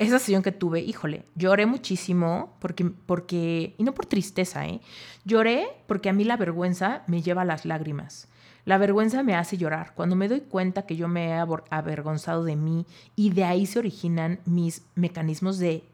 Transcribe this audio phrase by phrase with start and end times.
[0.00, 4.80] esa sesión que tuve, híjole, lloré muchísimo porque, porque, y no por tristeza, ¿eh?
[5.26, 8.26] Lloré porque a mí la vergüenza me lleva a las lágrimas.
[8.64, 9.92] La vergüenza me hace llorar.
[9.94, 13.78] Cuando me doy cuenta que yo me he avergonzado de mí y de ahí se
[13.78, 15.84] originan mis mecanismos de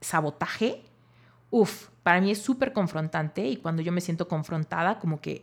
[0.00, 0.84] sabotaje,
[1.50, 5.42] uff, para mí es súper confrontante y cuando yo me siento confrontada, como que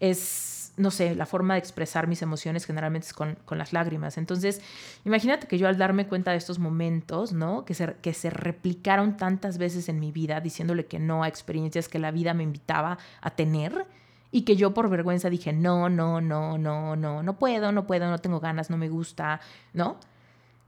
[0.00, 4.16] es, no sé, la forma de expresar mis emociones generalmente es con, las lágrimas.
[4.16, 4.62] Entonces,
[5.04, 7.64] imagínate que yo al darme cuenta de estos momentos, ¿no?
[7.64, 11.88] Que se, que se replicaron tantas veces en mi vida, diciéndole que no a experiencias
[11.88, 13.86] que la vida me invitaba a tener,
[14.32, 18.08] y que yo por vergüenza dije, no, no, no, no, no, no puedo, no puedo,
[18.08, 19.40] no tengo ganas, no me gusta,
[19.74, 19.96] ¿no?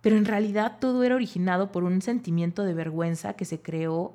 [0.02, 4.14] Pero en realidad todo era originado por un sentimiento de vergüenza que se creó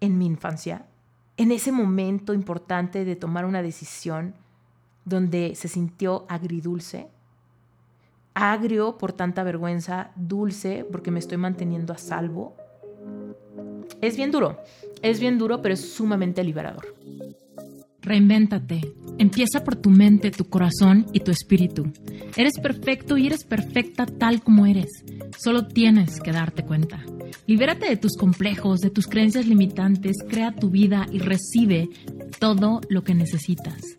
[0.00, 0.84] en mi infancia,
[1.38, 4.34] en ese momento importante de tomar una decisión
[5.06, 7.06] donde se sintió agridulce,
[8.34, 12.54] agrio por tanta vergüenza, dulce porque me estoy manteniendo a salvo.
[14.02, 14.58] Es bien duro,
[15.00, 16.94] es bien duro, pero es sumamente liberador.
[18.02, 18.94] Reinvéntate.
[19.18, 21.90] Empieza por tu mente, tu corazón y tu espíritu.
[22.36, 25.04] Eres perfecto y eres perfecta tal como eres.
[25.38, 27.00] Solo tienes que darte cuenta.
[27.46, 31.88] Libérate de tus complejos, de tus creencias limitantes, crea tu vida y recibe
[32.38, 33.98] todo lo que necesitas.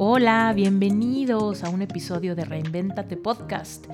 [0.00, 3.84] Hola, bienvenidos a un episodio de Reinventate Podcast.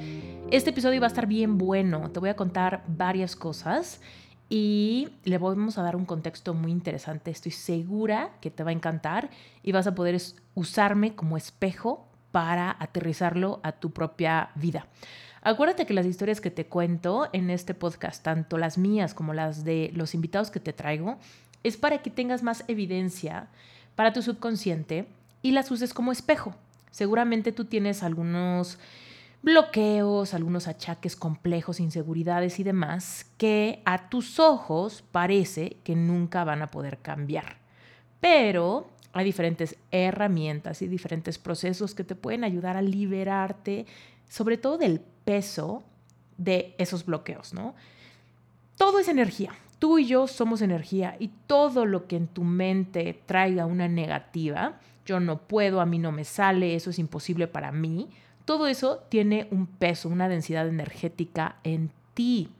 [0.51, 2.11] Este episodio va a estar bien bueno.
[2.11, 4.03] Te voy a contar varias cosas
[4.51, 7.31] y le vamos a dar un contexto muy interesante.
[7.31, 9.31] Estoy segura que te va a encantar
[9.63, 10.21] y vas a poder
[10.53, 14.87] usarme como espejo para aterrizarlo a tu propia vida.
[15.41, 19.65] Acuérdate que las historias que te cuento en este podcast, tanto las mías como las
[19.65, 21.17] de los invitados que te traigo,
[21.63, 23.49] es para que tengas más evidencia
[23.95, 25.07] para tu subconsciente
[25.45, 26.57] y las uses como espejo.
[26.91, 28.79] Seguramente tú tienes algunos
[29.43, 36.63] bloqueos, algunos achaques complejos, inseguridades y demás que a tus ojos parece que nunca van
[36.63, 37.59] a poder cambiar.
[38.21, 43.85] Pero hay diferentes herramientas y diferentes procesos que te pueden ayudar a liberarte,
[44.31, 45.85] sobre todo del peso
[46.39, 47.75] de esos bloqueos, ¿no?
[48.79, 49.53] Todo es energía.
[49.79, 54.81] Tú y yo somos energía y todo lo que en tu mente traiga una negativa,
[55.07, 58.09] yo no puedo, a mí no me sale, eso es imposible para mí,
[58.45, 62.51] todo eso tiene un peso, una densidad energética en ti.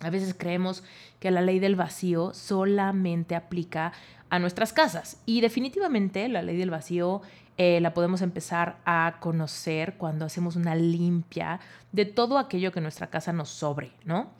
[0.00, 0.84] A veces creemos
[1.20, 3.92] que la ley del vacío solamente aplica
[4.28, 7.22] a nuestras casas y definitivamente la ley del vacío
[7.58, 11.60] eh, la podemos empezar a conocer cuando hacemos una limpia
[11.92, 14.30] de todo aquello que nuestra casa nos sobre, ¿no?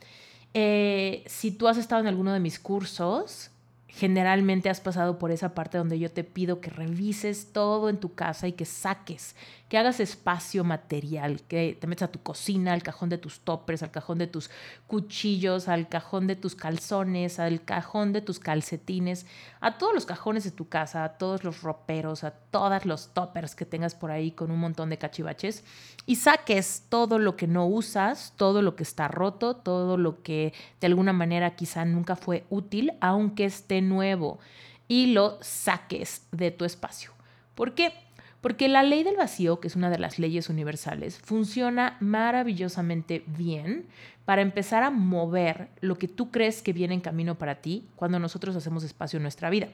[0.53, 3.49] Eh, si tú has estado en alguno de mis cursos,
[3.87, 8.13] generalmente has pasado por esa parte donde yo te pido que revises todo en tu
[8.13, 9.35] casa y que saques,
[9.69, 13.83] que hagas espacio material, que te metas a tu cocina, al cajón de tus toppers,
[13.83, 14.49] al cajón de tus
[14.87, 19.25] cuchillos, al cajón de tus calzones, al cajón de tus calcetines,
[19.59, 23.55] a todos los cajones de tu casa, a todos los roperos, a todos los toppers
[23.55, 25.63] que tengas por ahí con un montón de cachivaches
[26.05, 30.53] y saques todo lo que no usas, todo lo que está roto, todo lo que
[30.79, 34.39] de alguna manera quizá nunca fue útil, aunque esté nuevo,
[34.87, 37.11] y lo saques de tu espacio.
[37.53, 38.06] ¿Por qué?
[38.41, 43.87] Porque la ley del vacío, que es una de las leyes universales, funciona maravillosamente bien
[44.25, 48.19] para empezar a mover lo que tú crees que viene en camino para ti cuando
[48.19, 49.69] nosotros hacemos espacio en nuestra vida.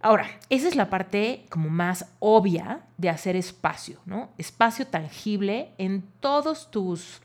[0.00, 4.30] Ahora, esa es la parte como más obvia de hacer espacio, ¿no?
[4.36, 7.20] Espacio tangible en todos tus,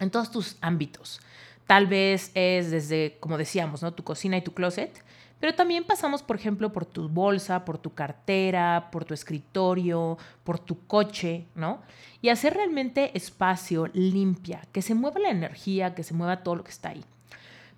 [0.00, 1.20] en todos tus ámbitos.
[1.68, 3.94] Tal vez es desde, como decíamos, ¿no?
[3.94, 5.04] Tu cocina y tu closet,
[5.40, 10.58] pero también pasamos, por ejemplo, por tu bolsa, por tu cartera, por tu escritorio, por
[10.58, 11.80] tu coche, ¿no?
[12.20, 16.64] Y hacer realmente espacio limpia, que se mueva la energía, que se mueva todo lo
[16.64, 17.04] que está ahí.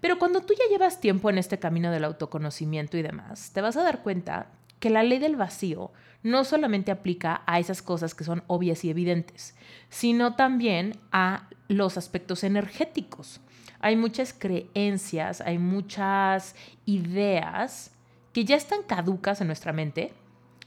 [0.01, 3.77] Pero cuando tú ya llevas tiempo en este camino del autoconocimiento y demás, te vas
[3.77, 4.49] a dar cuenta
[4.81, 5.93] que la ley del vacío
[6.25, 9.55] no solamente aplica a esas cosas que son obvias y evidentes,
[9.89, 13.41] sino también a los aspectos energéticos
[13.83, 16.55] hay muchas creencias, hay muchas
[16.87, 17.91] ideas
[18.33, 20.13] que ya están caducas en nuestra mente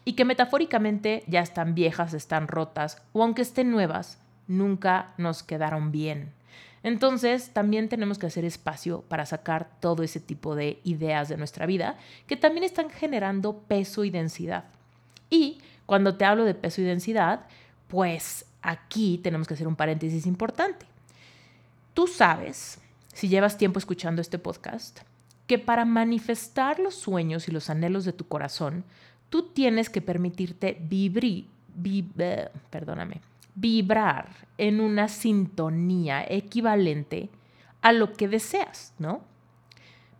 [0.04, 5.92] y que metafóricamente ya están viejas, están rotas o aunque estén nuevas, nunca nos quedaron
[5.92, 6.34] bien.
[6.84, 11.66] Entonces, también tenemos que hacer espacio para sacar todo ese tipo de ideas de nuestra
[11.66, 11.98] vida
[12.28, 14.66] que también están generando peso y densidad.
[15.32, 17.48] Y cuando te hablo de peso y densidad,
[17.88, 20.86] pues aquí tenemos que hacer un paréntesis importante.
[21.96, 22.80] Tú sabes,
[23.16, 25.00] si llevas tiempo escuchando este podcast,
[25.48, 28.84] que para manifestar los sueños y los anhelos de tu corazón,
[29.30, 30.78] tú tienes que permitirte
[32.18, 33.22] eh, perdóname,
[33.56, 34.28] vibrar
[34.58, 37.30] en una sintonía equivalente
[37.82, 39.22] a lo que deseas, ¿no?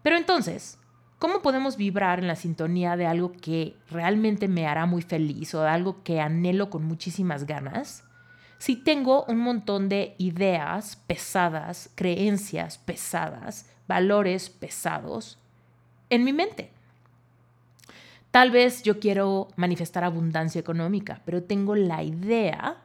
[0.02, 0.80] Pero entonces,
[1.20, 5.62] ¿cómo podemos vibrar en la sintonía de algo que realmente me hará muy feliz o
[5.62, 8.05] de algo que anhelo con muchísimas ganas?
[8.66, 15.38] Si tengo un montón de ideas pesadas, creencias pesadas, valores pesados
[16.10, 16.72] en mi mente.
[18.32, 22.78] Tal vez yo quiero manifestar abundancia económica, pero tengo la idea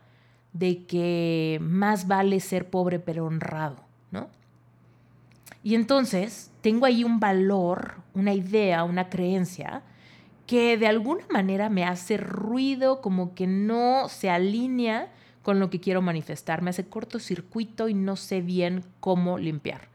[0.53, 3.79] de que más vale ser pobre pero honrado,
[4.11, 4.29] ¿no?
[5.62, 9.81] Y entonces tengo ahí un valor, una idea, una creencia
[10.47, 15.11] que de alguna manera me hace ruido, como que no se alinea
[15.42, 19.88] con lo que quiero manifestar, me hace cortocircuito y no sé bien cómo limpiar.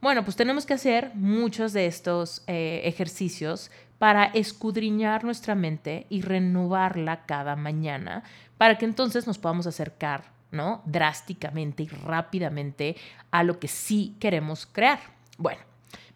[0.00, 6.22] Bueno, pues tenemos que hacer muchos de estos eh, ejercicios para escudriñar nuestra mente y
[6.22, 8.22] renovarla cada mañana
[8.56, 10.80] para que entonces nos podamos acercar, ¿no?
[10.86, 12.96] Drásticamente y rápidamente
[13.30, 15.00] a lo que sí queremos crear.
[15.36, 15.60] Bueno,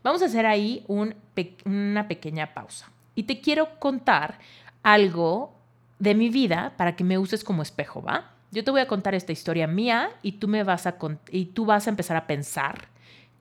[0.03, 2.91] vamos a hacer ahí una pequeña pausa.
[3.15, 4.39] Y te quiero contar
[4.83, 5.55] algo
[5.99, 8.34] de mi vida para que me uses como espejo, ¿va?
[8.55, 10.97] Yo te voy a contar esta historia mía y tú me vas a
[11.31, 12.89] y tú vas a empezar a pensar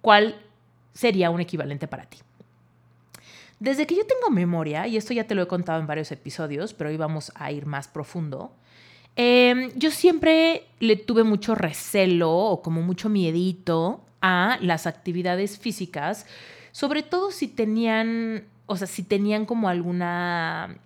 [0.02, 0.36] cuál
[0.94, 2.18] sería un equivalente para ti.
[3.60, 6.74] Desde que yo tengo memoria, y esto ya te lo he contado en varios episodios,
[6.74, 8.52] pero hoy vamos a ir más profundo,
[9.16, 16.26] Em, yo siempre le tuve mucho recelo o como mucho miedito a las actividades físicas,
[16.72, 20.78] sobre todo si tenían, o sea, si tenían como alguna,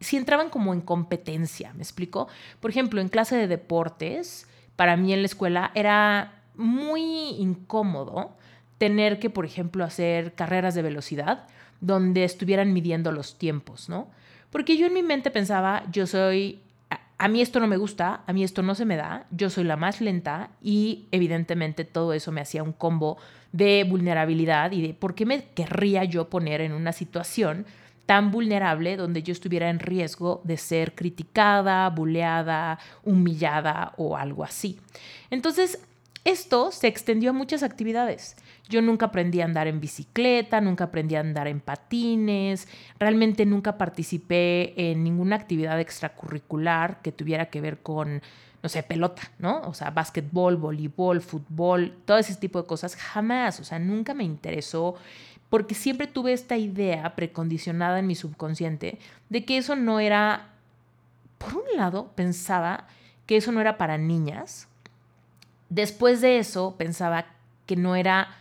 [0.00, 2.28] si entraban como en competencia, ¿me explico?
[2.58, 8.36] Por ejemplo, en clase de deportes, para mí en la escuela era muy incómodo
[8.78, 11.46] tener que, por ejemplo, hacer carreras de velocidad
[11.80, 14.08] donde estuvieran midiendo los tiempos, ¿no?
[14.50, 16.62] Porque yo en mi mente pensaba, yo soy
[17.20, 19.64] a mí esto no me gusta, a mí esto no se me da, yo soy
[19.64, 23.18] la más lenta y evidentemente todo eso me hacía un combo
[23.52, 27.66] de vulnerabilidad y de por qué me querría yo poner en una situación
[28.10, 34.80] tan vulnerable donde yo estuviera en riesgo de ser criticada, buleada, humillada o algo así.
[35.30, 35.78] Entonces,
[36.24, 38.34] esto se extendió a muchas actividades.
[38.68, 42.66] Yo nunca aprendí a andar en bicicleta, nunca aprendí a andar en patines,
[42.98, 48.22] realmente nunca participé en ninguna actividad extracurricular que tuviera que ver con,
[48.60, 49.60] no sé, pelota, ¿no?
[49.66, 54.24] O sea, básquetbol, voleibol, fútbol, todo ese tipo de cosas, jamás, o sea, nunca me
[54.24, 54.96] interesó
[55.50, 58.98] porque siempre tuve esta idea precondicionada en mi subconsciente
[59.28, 60.54] de que eso no era,
[61.38, 62.86] por un lado, pensaba
[63.26, 64.68] que eso no era para niñas,
[65.70, 67.26] Después de eso pensaba
[67.64, 68.34] que no era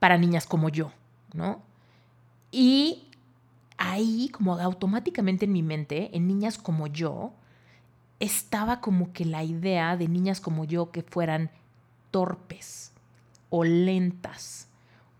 [0.00, 0.90] para niñas como yo,
[1.32, 1.62] ¿no?
[2.50, 3.06] Y
[3.78, 7.32] ahí, como automáticamente en mi mente, en niñas como yo,
[8.18, 11.50] estaba como que la idea de niñas como yo que fueran
[12.10, 12.92] torpes
[13.48, 14.66] o lentas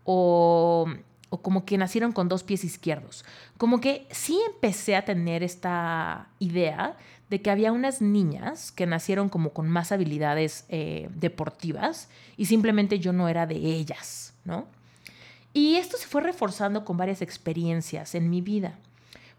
[0.03, 0.87] o,
[1.29, 3.25] o, como que nacieron con dos pies izquierdos.
[3.57, 6.97] Como que sí empecé a tener esta idea
[7.31, 12.99] de que había unas niñas que nacieron como con más habilidades eh, deportivas y simplemente
[12.99, 14.67] yo no era de ellas, ¿no?
[15.53, 18.77] Y esto se fue reforzando con varias experiencias en mi vida.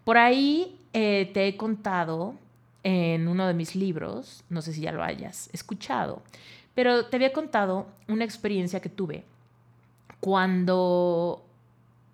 [0.05, 2.35] Por ahí eh, te he contado
[2.83, 6.23] en uno de mis libros, no sé si ya lo hayas escuchado,
[6.75, 9.27] pero te había contado una experiencia que tuve
[10.23, 11.45] cuando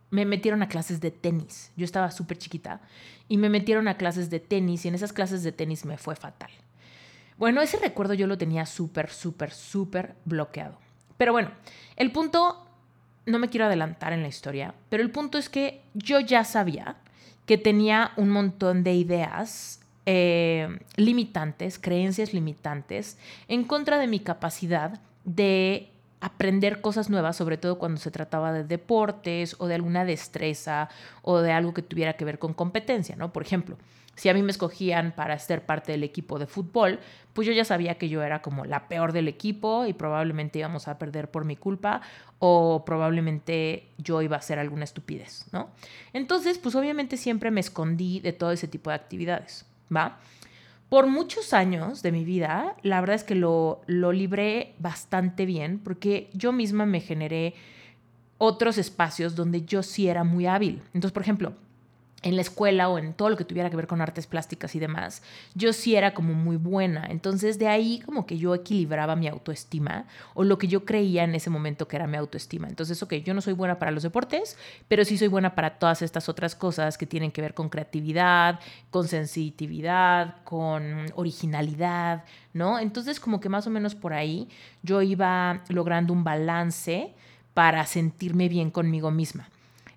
[0.08, 1.72] me metieron a clases de tenis.
[1.76, 2.80] Yo estaba súper chiquita
[3.28, 6.16] y me metieron a clases de tenis y en esas clases de tenis me fue
[6.16, 6.50] fatal.
[7.36, 10.78] Bueno, ese recuerdo yo lo tenía súper, súper, súper bloqueado.
[11.18, 11.50] Pero bueno,
[11.96, 12.66] el punto,
[13.26, 16.96] no me quiero adelantar en la historia, pero el punto es que yo ya sabía
[17.44, 24.98] que tenía un montón de ideas eh, limitantes, creencias limitantes, en contra de mi capacidad
[25.26, 30.88] de aprender cosas nuevas, sobre todo cuando se trataba de deportes o de alguna destreza
[31.22, 33.32] o de algo que tuviera que ver con competencia, ¿no?
[33.32, 33.76] Por ejemplo,
[34.18, 36.98] si a mí me escogían para ser parte del equipo de fútbol,
[37.34, 40.88] pues yo ya sabía que yo era como la peor del equipo y probablemente íbamos
[40.88, 42.00] a perder por mi culpa
[42.40, 45.70] o probablemente yo iba a hacer alguna estupidez, ¿no?
[46.12, 50.18] Entonces, pues obviamente siempre me escondí de todo ese tipo de actividades, ¿va?
[50.88, 55.78] Por muchos años de mi vida, la verdad es que lo, lo libré bastante bien
[55.78, 57.54] porque yo misma me generé
[58.38, 60.80] otros espacios donde yo sí era muy hábil.
[60.95, 61.52] Entonces, por ejemplo,
[62.22, 64.80] en la escuela o en todo lo que tuviera que ver con artes plásticas y
[64.80, 65.22] demás,
[65.54, 67.06] yo sí era como muy buena.
[67.08, 71.34] Entonces de ahí como que yo equilibraba mi autoestima o lo que yo creía en
[71.34, 72.68] ese momento que era mi autoestima.
[72.68, 74.56] Entonces, ok, yo no soy buena para los deportes,
[74.88, 78.58] pero sí soy buena para todas estas otras cosas que tienen que ver con creatividad,
[78.90, 82.80] con sensitividad, con originalidad, ¿no?
[82.80, 84.48] Entonces como que más o menos por ahí
[84.82, 87.14] yo iba logrando un balance
[87.54, 89.48] para sentirme bien conmigo misma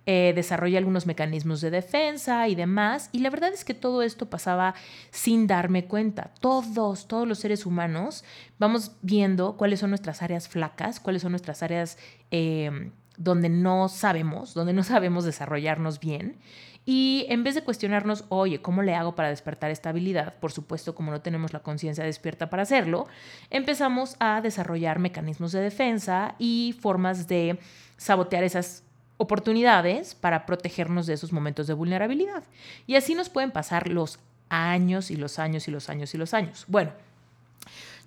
[0.04, 3.08] eh, desarrollé algunos mecanismos de defensa y demás.
[3.12, 4.74] Y la verdad es que todo esto pasaba
[5.10, 6.32] sin darme cuenta.
[6.40, 8.24] Todos, todos los seres humanos
[8.58, 11.98] vamos viendo cuáles son nuestras áreas flacas, cuáles son nuestras áreas
[12.30, 16.38] em, donde no sabemos, donde no sabemos desarrollarnos bien.
[16.84, 20.34] Y en vez de cuestionarnos, oye, ¿cómo le hago para despertar esta habilidad?
[20.40, 23.06] Por supuesto, como no tenemos la conciencia despierta para hacerlo,
[23.50, 27.60] empezamos a desarrollar mecanismos de defensa y formas de
[27.98, 28.82] sabotear esas
[29.16, 32.42] oportunidades para protegernos de esos momentos de vulnerabilidad.
[32.86, 36.34] Y así nos pueden pasar los años y los años y los años y los
[36.34, 36.64] años.
[36.68, 36.92] Bueno,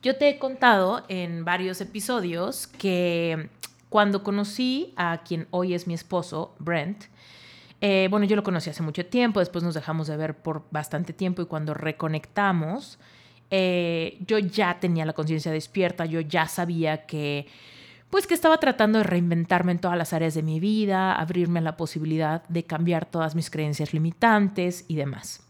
[0.03, 3.50] yo te he contado en varios episodios que
[3.89, 7.05] cuando conocí a quien hoy es mi esposo, Brent,
[7.81, 11.13] eh, bueno, yo lo conocí hace mucho tiempo, después nos dejamos de ver por bastante
[11.13, 13.00] tiempo y cuando reconectamos,
[13.51, 17.47] eh, yo ya tenía la conciencia despierta, yo ya sabía que
[18.15, 21.62] pues que estaba tratando de reinventarme en todas las áreas de mi vida, abrirme a
[21.62, 25.41] la posibilidad de cambiar todas mis creencias limitantes y demás.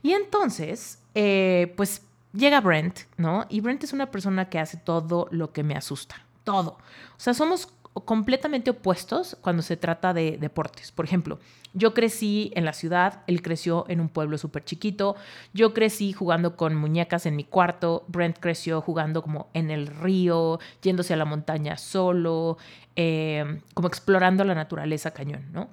[0.00, 2.02] Y entonces, eh, pues
[2.32, 3.46] llega Brent, ¿no?
[3.48, 6.78] Y Brent es una persona que hace todo lo que me asusta, todo.
[7.16, 7.66] O sea, somos
[8.00, 10.90] completamente opuestos cuando se trata de deportes.
[10.90, 11.38] Por ejemplo,
[11.74, 15.16] yo crecí en la ciudad, él creció en un pueblo súper chiquito,
[15.52, 20.58] yo crecí jugando con muñecas en mi cuarto, Brent creció jugando como en el río,
[20.82, 22.58] yéndose a la montaña solo,
[22.96, 25.68] em, como explorando la naturaleza cañón, ¿no?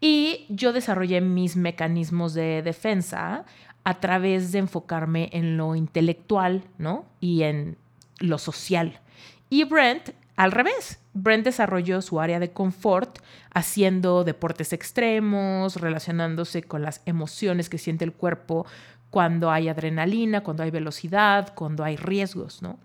[0.00, 3.44] Y yo desarrollé mis mecanismos de defensa
[3.84, 7.06] a través de enfocarme en lo intelectual, ¿no?
[7.20, 7.78] Y en
[8.18, 9.00] lo social.
[9.48, 13.18] Y Brent al revés, Brent desarrolló su área de confort
[13.52, 18.66] haciendo deportes extremos, relacionándose con las emociones que siente el cuerpo
[19.08, 22.78] cuando hay adrenalina, cuando hay velocidad, cuando hay riesgos, ¿no?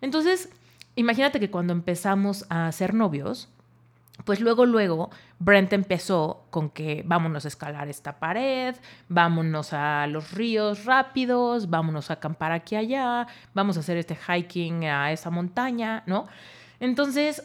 [0.00, 0.48] Entonces,
[0.96, 3.48] imagínate que cuando empezamos a ser novios,
[4.24, 8.74] pues luego, luego, Brent empezó con que vámonos a escalar esta pared,
[9.08, 14.84] vámonos a los ríos rápidos, vámonos a acampar aquí allá, vamos a hacer este hiking
[14.84, 16.26] a esa montaña, ¿no?
[16.80, 17.42] Entonces,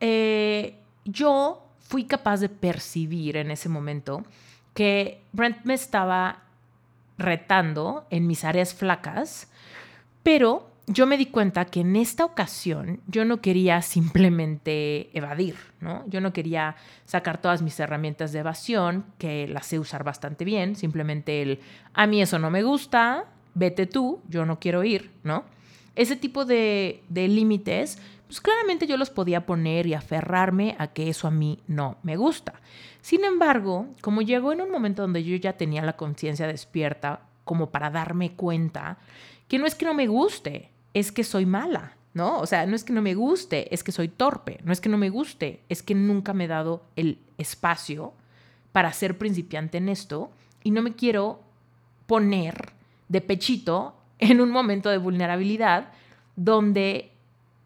[0.00, 4.24] eh, yo fui capaz de percibir en ese momento
[4.74, 6.42] que Brent me estaba
[7.16, 9.48] retando en mis áreas flacas,
[10.22, 16.04] pero yo me di cuenta que en esta ocasión yo no quería simplemente evadir, ¿no?
[16.08, 20.76] Yo no quería sacar todas mis herramientas de evasión, que las sé usar bastante bien,
[20.76, 21.60] simplemente el,
[21.92, 25.44] a mí eso no me gusta, vete tú, yo no quiero ir, ¿no?
[25.94, 31.08] Ese tipo de, de límites pues claramente yo los podía poner y aferrarme a que
[31.08, 32.60] eso a mí no me gusta.
[33.00, 37.70] Sin embargo, como llegó en un momento donde yo ya tenía la conciencia despierta, como
[37.70, 38.98] para darme cuenta
[39.48, 42.38] que no es que no me guste, es que soy mala, ¿no?
[42.38, 44.90] O sea, no es que no me guste, es que soy torpe, no es que
[44.90, 48.12] no me guste, es que nunca me he dado el espacio
[48.72, 50.30] para ser principiante en esto
[50.62, 51.40] y no me quiero
[52.06, 52.72] poner
[53.08, 55.92] de pechito en un momento de vulnerabilidad
[56.36, 57.12] donde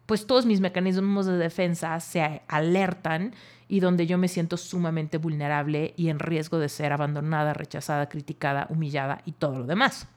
[0.05, 3.33] pues todos mis mecanismos de defensa se alertan
[3.67, 8.67] y donde yo me siento sumamente vulnerable y en riesgo de ser abandonada, rechazada, criticada,
[8.69, 10.07] humillada y todo lo demás.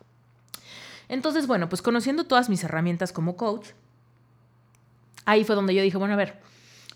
[1.09, 3.69] Entonces, bueno, pues conociendo todas mis herramientas como coach,
[5.25, 6.41] ahí fue donde yo dije, bueno, a ver,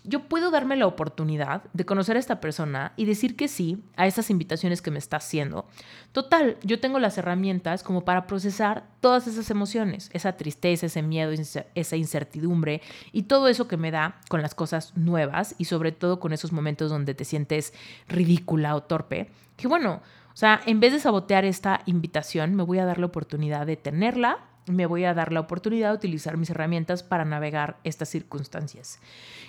[0.03, 4.07] yo puedo darme la oportunidad de conocer a esta persona y decir que sí a
[4.07, 5.67] esas invitaciones que me está haciendo.
[6.11, 11.31] Total, yo tengo las herramientas como para procesar todas esas emociones, esa tristeza, ese miedo,
[11.75, 12.81] esa incertidumbre
[13.11, 16.51] y todo eso que me da con las cosas nuevas y sobre todo con esos
[16.51, 17.73] momentos donde te sientes
[18.07, 19.29] ridícula o torpe.
[19.55, 20.01] Que bueno,
[20.33, 23.77] o sea, en vez de sabotear esta invitación, me voy a dar la oportunidad de
[23.77, 24.39] tenerla
[24.71, 28.99] me voy a dar la oportunidad de utilizar mis herramientas para navegar estas circunstancias.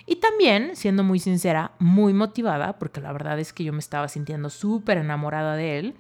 [0.07, 4.09] Y también, siendo muy sincera, muy motivada, porque la verdad es que yo me estaba
[4.09, 5.95] sintiendo súper enamorada de él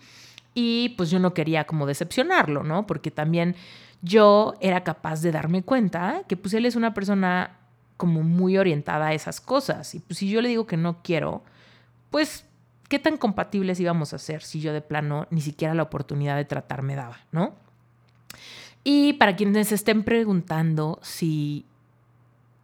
[0.54, 2.86] y pues yo no quería como decepcionarlo, ¿no?
[2.86, 3.54] Porque también
[4.02, 7.58] yo era capaz de darme cuenta que pues él es una persona
[7.96, 11.44] como muy orientada a esas cosas y pues si yo le digo que no quiero,
[12.10, 12.44] pues
[12.88, 16.44] qué tan compatibles íbamos a ser si yo de plano ni siquiera la oportunidad de
[16.44, 17.54] tratar me daba, ¿no?
[18.84, 21.64] Y para quienes estén preguntando si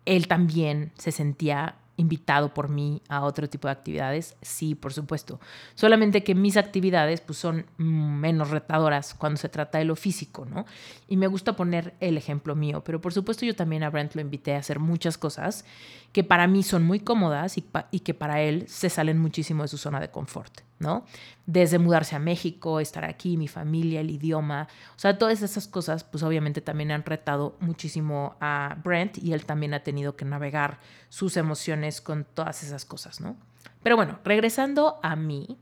[0.05, 4.37] él también se sentía invitado por mí a otro tipo de actividades?
[4.41, 5.41] Sí, por supuesto.
[5.75, 10.65] Solamente que mis actividades pues, son menos retadoras cuando se trata de lo físico, ¿no?
[11.09, 14.21] Y me gusta poner el ejemplo mío, pero por supuesto yo también a Brent lo
[14.21, 15.65] invité a hacer muchas cosas
[16.13, 19.69] que para mí son muy cómodas y, y que para él se salen muchísimo de
[19.69, 20.68] su zona de confort.
[20.79, 21.05] ¿No?
[21.47, 26.05] Desde mudarse a México, estar aquí, mi familia, el idioma, o sea, todas esas cosas,
[26.05, 30.79] pues obviamente también han retado muchísimo a Brent y él también ha tenido que navegar
[31.09, 33.37] sus emociones con todas esas cosas, ¿no?
[33.83, 35.57] Pero bueno, regresando a mí,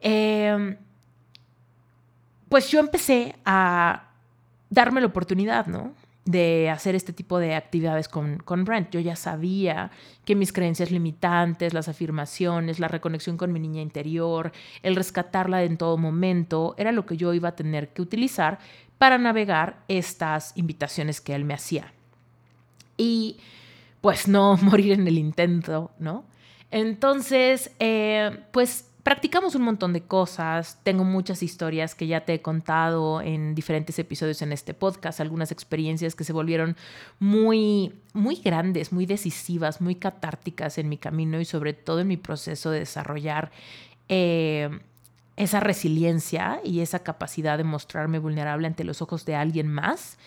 [0.00, 0.76] em,
[2.48, 4.08] pues yo empecé a
[4.70, 5.92] darme la oportunidad, ¿no?
[6.28, 8.90] De hacer este tipo de actividades con, con, Brent.
[8.90, 9.90] Yo ya sabía
[10.26, 15.78] que mis creencias limitantes, las afirmaciones, la reconexión con mi niña interior, el rescatarla en
[15.78, 18.58] todo momento, era lo que yo iba a tener que utilizar
[18.98, 21.94] para navegar estas invitaciones que él me hacía.
[22.98, 23.38] Y
[24.02, 26.26] pues no morir en el intento, ¿no?
[26.70, 30.80] Entonces, eh, pues practicamos un montón de cosas.
[30.82, 35.50] Tengo muchas historias que ya te he contado en diferentes episodios en este podcast, algunas
[35.50, 36.76] experiencias que se volvieron
[37.18, 42.18] muy, muy grandes, muy decisivas, muy catárticas en mi camino y sobre todo en mi
[42.18, 43.50] proceso de desarrollar
[44.10, 44.68] eh,
[45.36, 50.18] esa resiliencia y esa capacidad de mostrarme vulnerable ante los ojos de alguien más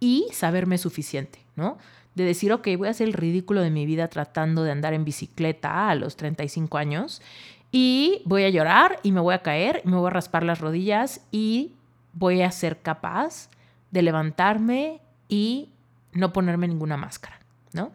[0.00, 1.78] y saberme suficiente, ¿no?
[2.16, 5.04] De decir, ok, voy a hacer el ridículo de mi vida tratando de andar en
[5.04, 7.22] bicicleta a los 35 años
[7.76, 11.20] y voy a llorar y me voy a caer, me voy a raspar las rodillas
[11.32, 11.72] y
[12.12, 13.50] voy a ser capaz
[13.90, 15.70] de levantarme y
[16.12, 17.40] no ponerme ninguna máscara,
[17.72, 17.90] ¿no?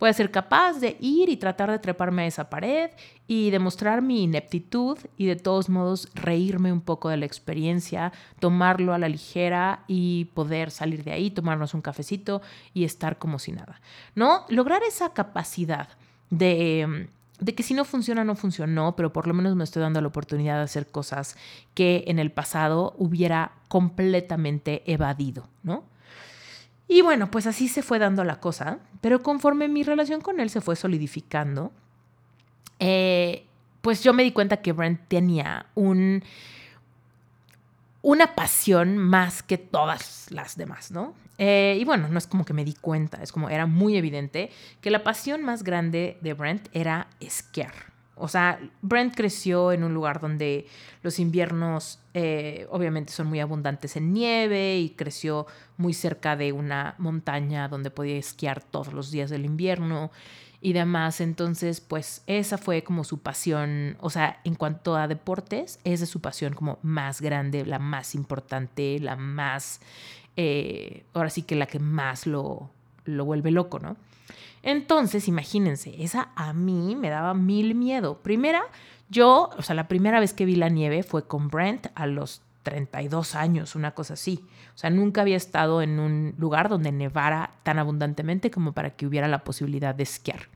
[0.00, 2.90] Voy a ser capaz de ir y tratar de treparme a esa pared
[3.28, 8.94] y demostrar mi ineptitud y de todos modos reírme un poco de la experiencia, tomarlo
[8.94, 12.42] a la ligera y poder salir de ahí, tomarnos un cafecito
[12.74, 13.80] y estar como si nada,
[14.16, 14.44] ¿no?
[14.48, 15.88] Lograr esa capacidad
[16.30, 17.06] de
[17.40, 20.08] de que si no funciona, no funcionó, pero por lo menos me estoy dando la
[20.08, 21.36] oportunidad de hacer cosas
[21.74, 25.84] que en el pasado hubiera completamente evadido, ¿no?
[26.86, 30.50] Y bueno, pues así se fue dando la cosa, pero conforme mi relación con él
[30.50, 31.72] se fue solidificando,
[32.80, 33.44] eh,
[33.80, 36.22] pues yo me di cuenta que Brent tenía un,
[38.02, 41.14] una pasión más que todas las demás, ¿no?
[41.38, 44.50] Eh, y bueno, no es como que me di cuenta, es como era muy evidente
[44.80, 47.72] que la pasión más grande de Brent era esquiar.
[48.14, 50.66] O sea, Brent creció en un lugar donde
[51.02, 55.46] los inviernos eh, obviamente son muy abundantes en nieve y creció
[55.78, 60.10] muy cerca de una montaña donde podía esquiar todos los días del invierno
[60.60, 61.20] y demás.
[61.20, 66.10] Entonces, pues esa fue como su pasión, o sea, en cuanto a deportes, esa es
[66.10, 69.80] su pasión como más grande, la más importante, la más,
[70.36, 72.70] eh, ahora sí que la que más lo,
[73.04, 73.96] lo vuelve loco, ¿no?
[74.62, 78.18] Entonces, imagínense, esa a mí me daba mil miedo.
[78.18, 78.62] Primera,
[79.08, 82.42] yo, o sea, la primera vez que vi la nieve fue con Brent a los
[82.62, 84.46] 32 años, una cosa así.
[84.74, 89.06] O sea, nunca había estado en un lugar donde nevara tan abundantemente como para que
[89.06, 90.48] hubiera la posibilidad de esquiar.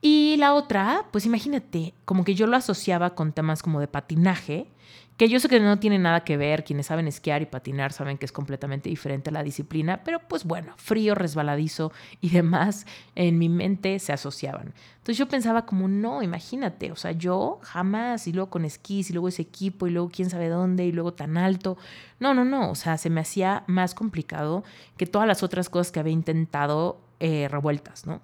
[0.00, 4.68] Y la otra, pues imagínate, como que yo lo asociaba con temas como de patinaje,
[5.16, 8.18] que yo sé que no tiene nada que ver, quienes saben esquiar y patinar saben
[8.18, 13.38] que es completamente diferente a la disciplina, pero pues bueno, frío, resbaladizo y demás en
[13.38, 14.74] mi mente se asociaban.
[14.98, 19.14] Entonces yo pensaba como, no, imagínate, o sea, yo jamás, y luego con esquís, y
[19.14, 21.78] luego ese equipo, y luego quién sabe dónde, y luego tan alto.
[22.20, 24.64] No, no, no, o sea, se me hacía más complicado
[24.98, 28.20] que todas las otras cosas que había intentado eh, revueltas, ¿no?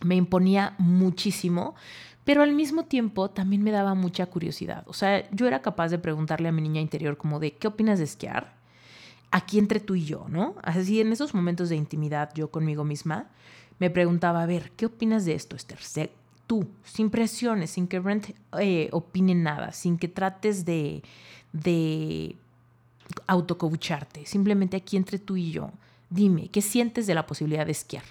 [0.00, 1.74] Me imponía muchísimo
[2.24, 4.84] pero al mismo tiempo también me daba mucha curiosidad.
[4.86, 7.98] O sea, yo era capaz de preguntarle a mi niña interior como de, ¿qué opinas
[7.98, 8.54] de esquiar?
[9.30, 10.54] Aquí entre tú y yo, ¿no?
[10.62, 13.28] Así en esos momentos de intimidad yo conmigo misma,
[13.78, 16.12] me preguntaba, a ver, ¿qué opinas de esto, Esther?
[16.46, 21.02] Tú, sin presiones, sin que Brent eh, opine nada, sin que trates de,
[21.52, 22.36] de
[23.26, 25.72] autocobucharte, simplemente aquí entre tú y yo
[26.10, 28.02] dime, ¿qué sientes de la posibilidad de esquiar?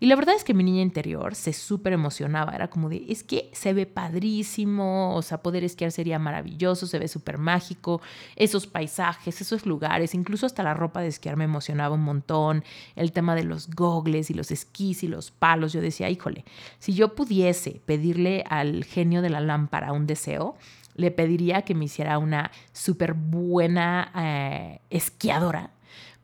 [0.00, 3.24] Y la verdad es que mi niña interior se súper emocionaba, era como de, es
[3.24, 8.00] que se ve padrísimo, o sea, poder esquiar sería maravilloso, se ve súper mágico,
[8.36, 12.64] esos paisajes, esos lugares, incluso hasta la ropa de esquiar me emocionaba un montón,
[12.96, 16.44] el tema de los gogles y los esquís y los palos, yo decía, híjole,
[16.78, 20.56] si yo pudiese pedirle al genio de la lámpara un deseo,
[20.94, 25.70] le pediría que me hiciera una súper buena eh, esquiadora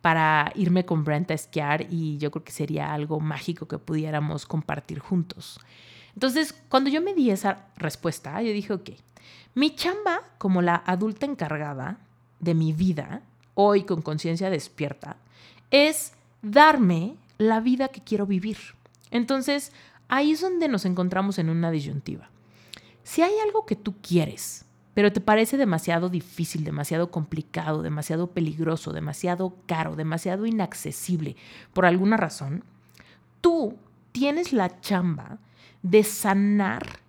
[0.05, 4.45] para irme con Brent a esquiar y yo creo que sería algo mágico que pudiéramos
[4.45, 5.59] compartir juntos.
[6.13, 8.91] Entonces, cuando yo me di esa respuesta, yo dije, ok,
[9.55, 11.97] mi chamba como la adulta encargada
[12.39, 13.23] de mi vida
[13.55, 15.17] hoy con conciencia despierta,
[15.71, 16.13] es
[16.43, 18.59] darme la vida que quiero vivir.
[19.11, 19.73] Entonces,
[20.09, 22.29] ahí es donde nos encontramos en una disyuntiva.
[23.05, 24.64] Si hay algo que tú quieres,
[24.95, 31.37] pero te parece demasiado difícil, demasiado complicado, demasiado peligroso, demasiado caro, demasiado inaccesible,
[31.73, 32.65] por alguna razón,
[33.41, 33.77] tú
[34.13, 35.39] tienes la chamba
[35.83, 37.01] de sanar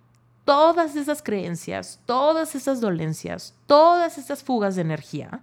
[0.44, 5.40] todas esas creencias, todas esas dolencias, todas esas fugas de energía,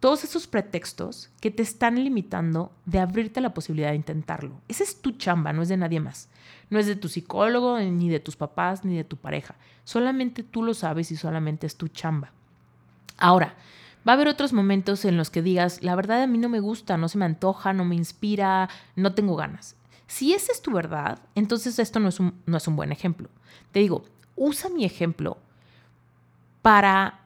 [0.00, 4.60] todos esos pretextos que te están limitando de abrirte la posibilidad de intentarlo.
[4.66, 6.30] Esa es tu chamba, no es de nadie más.
[6.70, 9.56] No es de tu psicólogo, ni de tus papás, ni de tu pareja.
[9.84, 12.32] Solamente tú lo sabes y solamente es tu chamba.
[13.18, 13.54] Ahora,
[14.08, 16.60] va a haber otros momentos en los que digas, la verdad a mí no me
[16.60, 19.76] gusta, no se me antoja, no me inspira, no tengo ganas.
[20.06, 23.28] Si esa es tu verdad, entonces esto no es un, no es un buen ejemplo.
[23.70, 25.36] Te digo, usa mi ejemplo
[26.62, 27.19] para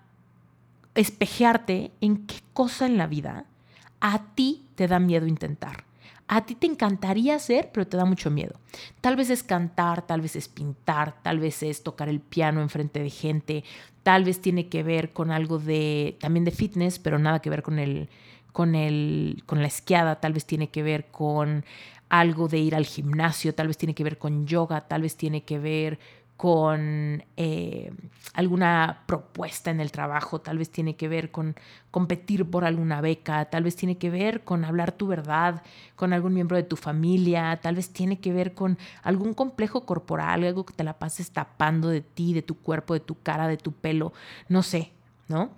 [0.95, 3.47] espejearte en qué cosa en la vida
[4.01, 5.85] a ti te da miedo intentar.
[6.27, 8.59] A ti te encantaría hacer, pero te da mucho miedo.
[9.01, 12.71] Tal vez es cantar, tal vez es pintar, tal vez es tocar el piano en
[12.71, 13.65] frente de gente,
[14.03, 17.63] tal vez tiene que ver con algo de también de fitness, pero nada que ver
[17.63, 18.09] con el
[18.53, 21.65] con el con la esquiada, tal vez tiene que ver con
[22.09, 25.43] algo de ir al gimnasio, tal vez tiene que ver con yoga, tal vez tiene
[25.43, 25.99] que ver
[26.37, 27.93] con eh,
[28.33, 31.55] alguna propuesta en el trabajo, tal vez tiene que ver con
[31.91, 35.63] competir por alguna beca, tal vez tiene que ver con hablar tu verdad
[35.95, 40.43] con algún miembro de tu familia, tal vez tiene que ver con algún complejo corporal,
[40.43, 43.57] algo que te la pases tapando de ti, de tu cuerpo, de tu cara, de
[43.57, 44.13] tu pelo,
[44.49, 44.93] no sé,
[45.29, 45.51] ¿no?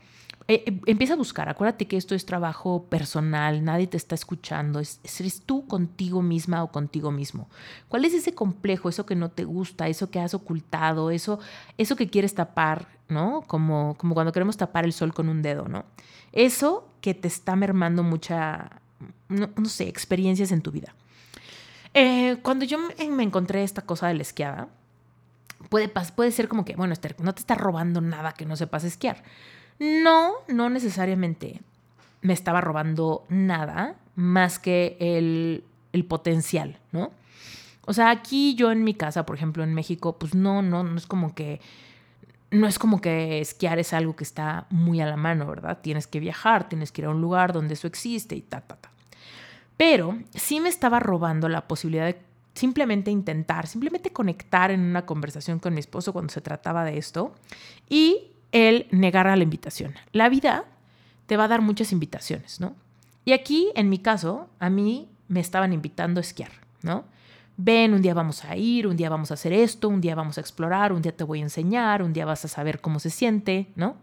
[0.48, 4.78] Eh, eh, empieza a buscar, acuérdate que esto es trabajo personal, nadie te está escuchando,
[4.78, 7.48] es, eres tú contigo misma o contigo mismo.
[7.88, 11.40] ¿Cuál es ese complejo, eso que no te gusta, eso que has ocultado, eso,
[11.78, 13.42] eso que quieres tapar, ¿no?
[13.48, 15.85] Como, como cuando queremos tapar el sol con un dedo, ¿no?
[16.30, 18.80] Eso que te está mermando mucha,
[19.28, 20.94] no, sé, experiencias en tu vida.
[21.92, 24.68] Eh, cuando yo me encontré esta cosa de la esquiada,
[25.70, 29.24] puede, puede ser como que, bueno, no te está robando nada que no sepas esquiar
[29.78, 31.60] no, no necesariamente
[32.22, 35.64] me estaba robando nada más que el,
[36.08, 37.10] potencial, ¿no?
[37.86, 40.96] O sea, aquí yo en mi casa, por ejemplo, en México, pues no, no, no
[40.96, 41.60] es como que
[42.50, 45.78] no es como que esquiar es algo que está muy a la mano, ¿verdad?
[45.82, 48.76] Tienes que viajar, tienes que ir a un lugar donde eso existe y ta, ta,
[48.76, 48.90] ta.
[49.76, 52.18] Pero sí me estaba robando la posibilidad de
[52.54, 57.34] simplemente intentar, simplemente conectar en una conversación con mi esposo cuando se trataba de esto
[57.88, 59.94] y el negar a la invitación.
[60.12, 60.64] La vida
[61.26, 62.74] te va a dar muchas invitaciones, ¿no?
[63.24, 67.04] Y aquí, en mi caso, a mí me estaban invitando a esquiar, ¿no?
[67.56, 70.38] Ven, un día vamos a ir, un día vamos a hacer esto, un día vamos
[70.38, 73.11] a explorar, un día te voy a enseñar, un día vas a saber cómo se
[73.11, 73.96] siente, ¿no?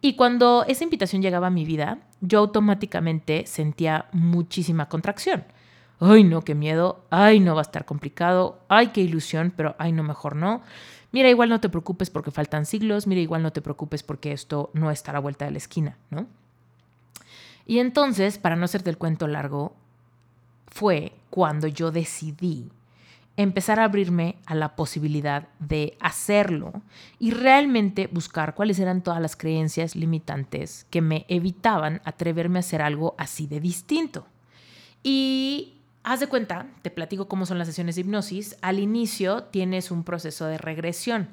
[0.00, 5.44] Y cuando esa invitación llegaba a mi vida, yo automáticamente sentía muchísima contracción.
[6.00, 7.04] Ay, no, qué miedo.
[7.10, 8.58] Ay, no va a estar complicado.
[8.68, 10.62] Ay, qué ilusión, pero ay, no, mejor no
[11.12, 14.70] mira, igual no te preocupes porque faltan siglos, mira, igual no te preocupes porque esto
[14.74, 16.26] no está a la vuelta de la esquina, ¿no?
[17.66, 19.76] Y entonces, para no hacerte el cuento largo,
[20.66, 22.70] fue cuando yo decidí
[23.36, 26.82] empezar a abrirme a la posibilidad de hacerlo
[27.18, 32.82] y realmente buscar cuáles eran todas las creencias limitantes que me evitaban atreverme a hacer
[32.82, 34.26] algo así de distinto.
[35.02, 38.56] Y Haz de cuenta, te platico cómo son las sesiones de hipnosis.
[38.60, 41.28] Al inicio tienes un proceso de regresión.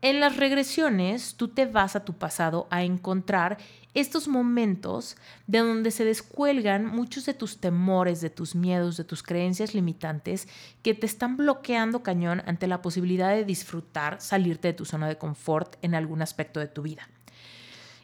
[0.00, 3.58] En las regresiones, tú te vas a tu pasado a encontrar
[3.92, 9.22] estos momentos de donde se descuelgan muchos de tus temores, de tus miedos, de tus
[9.22, 10.48] creencias limitantes
[10.82, 15.18] que te están bloqueando cañón ante la posibilidad de disfrutar, salirte de tu zona de
[15.18, 17.08] confort en algún aspecto de tu vida.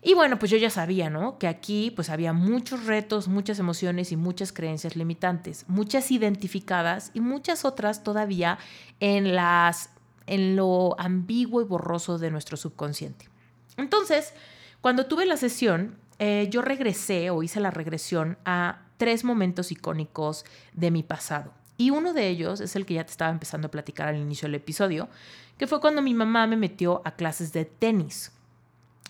[0.03, 1.39] Y bueno, pues yo ya sabía, ¿no?
[1.39, 7.21] Que aquí pues había muchos retos, muchas emociones y muchas creencias limitantes, muchas identificadas y
[7.21, 8.59] muchas otras todavía
[8.99, 9.91] en las
[10.27, 13.29] en lo ambiguo y borroso de nuestro subconsciente.
[13.77, 14.33] Entonces,
[14.81, 20.45] cuando tuve la sesión, eh, yo regresé o hice la regresión a tres momentos icónicos
[20.73, 21.53] de mi pasado.
[21.77, 24.47] Y uno de ellos es el que ya te estaba empezando a platicar al inicio
[24.47, 25.09] del episodio,
[25.59, 28.33] que fue cuando mi mamá me metió a clases de tenis.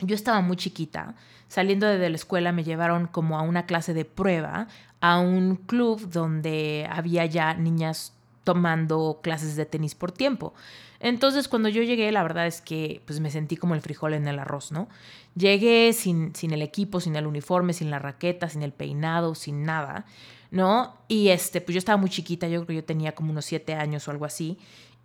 [0.00, 1.14] Yo estaba muy chiquita.
[1.48, 4.68] Saliendo de la escuela me llevaron como a una clase de prueba
[5.00, 8.12] a un club donde había ya niñas
[8.44, 10.54] tomando clases de tenis por tiempo.
[11.00, 14.28] Entonces cuando yo llegué, la verdad es que pues me sentí como el frijol en
[14.28, 14.88] el arroz, ¿no?
[15.34, 19.64] Llegué sin, sin el equipo, sin el uniforme, sin la raqueta, sin el peinado, sin
[19.64, 20.04] nada,
[20.50, 20.96] ¿no?
[21.08, 23.74] Y este, pues yo estaba muy chiquita, yo creo que yo tenía como unos siete
[23.74, 24.58] años o algo así.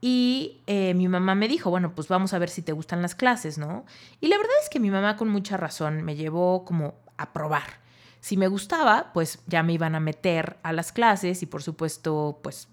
[0.07, 3.15] Y eh, mi mamá me dijo, bueno, pues vamos a ver si te gustan las
[3.15, 3.85] clases, ¿no?
[4.21, 7.79] Y la verdad es que mi mamá con mucha razón me llevó como a probar.
[8.19, 12.37] Si me gustaba, pues ya me iban a meter a las clases y por supuesto,
[12.43, 12.67] pues,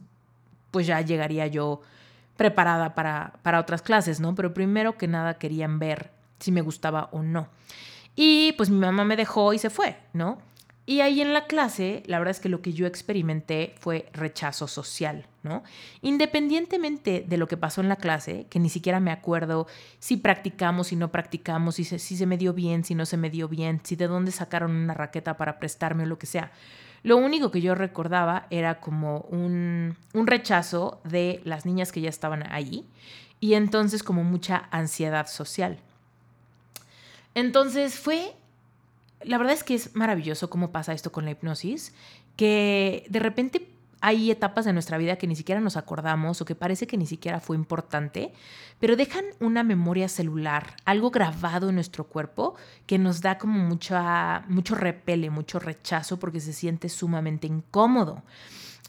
[0.71, 1.81] pues ya llegaría yo
[2.37, 4.35] preparada para, para otras clases, ¿no?
[4.35, 7.49] Pero primero que nada querían ver si me gustaba o no.
[8.15, 10.37] Y pues mi mamá me dejó y se fue, ¿no?
[10.85, 14.67] Y ahí en la clase, la verdad es que lo que yo experimenté fue rechazo
[14.67, 15.63] social, ¿no?
[16.01, 19.69] Independientemente de lo que pasó en la clase, que ni siquiera me acuerdo
[20.01, 23.17] si practicamos, si no practicamos, si se, si se me dio bien, si no se
[23.17, 26.51] me dio bien, si de dónde sacaron una raqueta para prestarme o lo que sea.
[27.05, 32.09] Lo único que yo recordaba era como un, un rechazo de las niñas que ya
[32.09, 32.85] estaban ahí
[33.39, 35.79] y entonces como mucha ansiedad social.
[37.35, 38.35] Entonces fue
[39.25, 41.95] la verdad es que es maravilloso cómo pasa esto con la hipnosis,
[42.37, 43.69] que de repente
[44.03, 47.07] hay etapas de nuestra vida que ni siquiera nos acordamos o que parece que ni
[47.07, 48.33] siquiera fue importante,
[48.81, 52.57] pero dejan una memoria celular, algo grabado en nuestro cuerpo
[52.87, 58.25] que nos da como mucha, mucho repele, mucho rechazo porque se siente sumamente incómodo.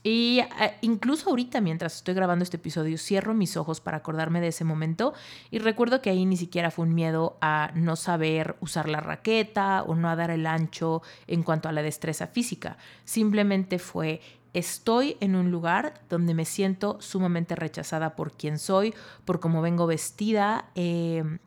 [0.04, 4.50] Y eh, incluso ahorita, mientras estoy grabando este episodio, cierro mis ojos para acordarme de
[4.50, 5.14] ese momento
[5.50, 9.82] y recuerdo que ahí ni siquiera fue un miedo a no saber usar la raqueta
[9.84, 12.78] o no a dar el ancho en cuanto a la destreza física.
[13.06, 14.22] Simplemente fue
[14.54, 18.94] estoy en un lugar donde me siento sumamente rechazada por quien soy,
[19.26, 21.40] por cómo vengo vestida em,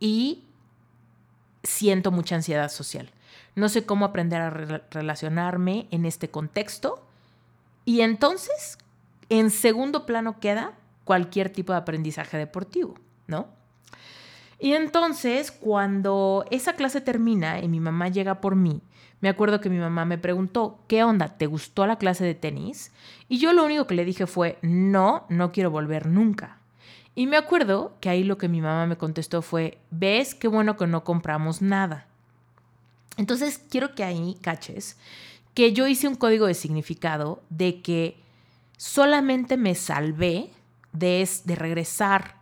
[0.00, 0.44] y
[1.64, 3.10] siento mucha ansiedad social.
[3.56, 7.07] No sé cómo aprender a relacionarme en este contexto
[7.88, 8.76] y entonces,
[9.30, 10.74] en segundo plano queda
[11.04, 12.96] cualquier tipo de aprendizaje deportivo,
[13.26, 13.46] ¿no?
[14.58, 18.82] Y entonces, cuando esa clase termina y mi mamá llega por mí,
[19.22, 21.38] me acuerdo que mi mamá me preguntó, ¿qué onda?
[21.38, 22.92] ¿Te gustó la clase de tenis?
[23.26, 26.58] Y yo lo único que le dije fue, no, no quiero volver nunca.
[27.14, 30.76] Y me acuerdo que ahí lo que mi mamá me contestó fue, ves qué bueno
[30.76, 32.06] que no compramos nada.
[33.16, 34.98] Entonces, quiero que ahí caches
[35.58, 38.22] que yo hice un código de significado de que
[38.76, 40.52] solamente me salvé
[40.92, 42.36] de, de regresar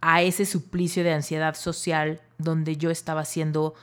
[0.00, 3.74] a ese suplicio de ansiedad social donde yo estaba siendo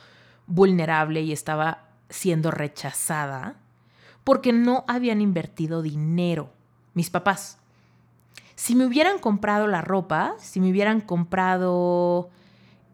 [0.46, 3.54] vulnerable y estaba siendo rechazada
[4.22, 6.52] porque no habían invertido dinero
[6.92, 7.56] mis papás.
[8.54, 12.28] Si me hubieran comprado la ropa, si me hubieran comprado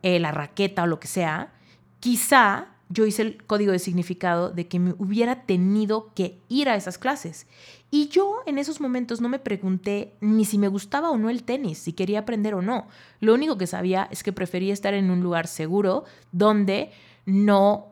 [0.05, 1.53] eh, la raqueta o lo que sea,
[1.99, 6.77] quizá yo hice el código de significado de que me hubiera tenido que ir a
[6.77, 7.47] esas clases.
[7.91, 11.43] Y yo en esos momentos no me pregunté ni si me gustaba o no el
[11.43, 12.87] tenis, si quería aprender o no.
[13.21, 16.93] Lo único que sabía es que prefería estar en un lugar seguro donde
[17.27, 17.89] no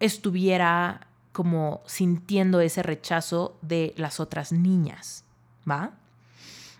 [0.00, 5.24] estuviera como sintiendo ese rechazo de las otras niñas,
[5.70, 5.92] ¿va?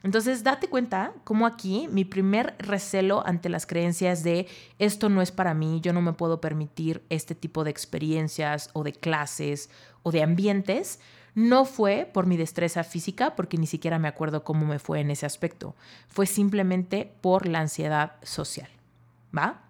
[0.07, 4.47] Entonces, date cuenta cómo aquí mi primer recelo ante las creencias de
[4.79, 8.85] esto no es para mí, yo no me puedo permitir este tipo de experiencias o
[8.85, 9.69] de clases
[10.05, 11.01] o de ambientes,
[11.35, 15.11] no fue por mi destreza física, porque ni siquiera me acuerdo cómo me fue en
[15.11, 15.75] ese aspecto,
[16.07, 18.69] fue simplemente por la ansiedad social,
[19.37, 19.63] ¿va?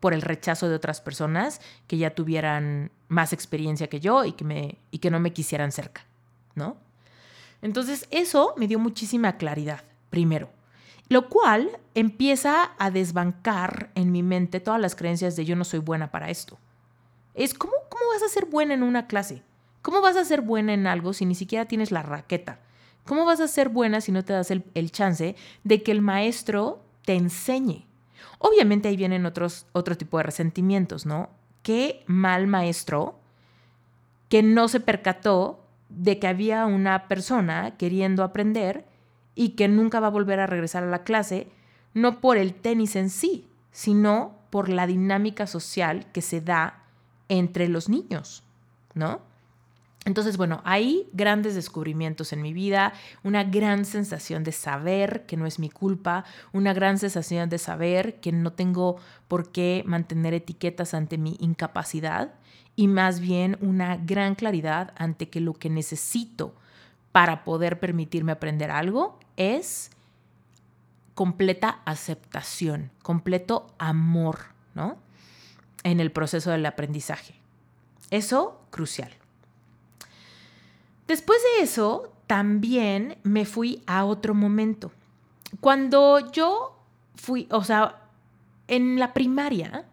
[0.00, 4.44] Por el rechazo de otras personas que ya tuvieran más experiencia que yo y que,
[4.44, 6.02] me, y que no me quisieran cerca,
[6.54, 6.76] ¿no?
[7.62, 10.50] Entonces eso me dio muchísima claridad, primero.
[11.08, 15.80] Lo cual empieza a desbancar en mi mente todas las creencias de yo no soy
[15.80, 16.58] buena para esto.
[17.34, 19.42] Es como, ¿cómo vas a ser buena en una clase?
[19.82, 22.60] ¿Cómo vas a ser buena en algo si ni siquiera tienes la raqueta?
[23.04, 26.02] ¿Cómo vas a ser buena si no te das el, el chance de que el
[26.02, 27.86] maestro te enseñe?
[28.38, 31.30] Obviamente ahí vienen otros, otro tipo de resentimientos, ¿no?
[31.62, 33.18] Qué mal maestro
[34.28, 38.86] que no se percató de que había una persona queriendo aprender
[39.34, 41.48] y que nunca va a volver a regresar a la clase,
[41.94, 46.84] no por el tenis en sí, sino por la dinámica social que se da
[47.28, 48.42] entre los niños,
[48.94, 49.20] ¿no?
[50.06, 55.44] Entonces, bueno, hay grandes descubrimientos en mi vida, una gran sensación de saber que no
[55.44, 58.96] es mi culpa, una gran sensación de saber que no tengo
[59.28, 62.32] por qué mantener etiquetas ante mi incapacidad
[62.80, 66.54] y más bien una gran claridad ante que lo que necesito
[67.12, 69.90] para poder permitirme aprender algo es
[71.12, 74.96] completa aceptación, completo amor, ¿no?
[75.82, 77.34] En el proceso del aprendizaje.
[78.10, 79.12] Eso, crucial.
[81.06, 84.90] Después de eso, también me fui a otro momento.
[85.60, 86.78] Cuando yo
[87.14, 88.04] fui, o sea,
[88.68, 89.84] en la primaria,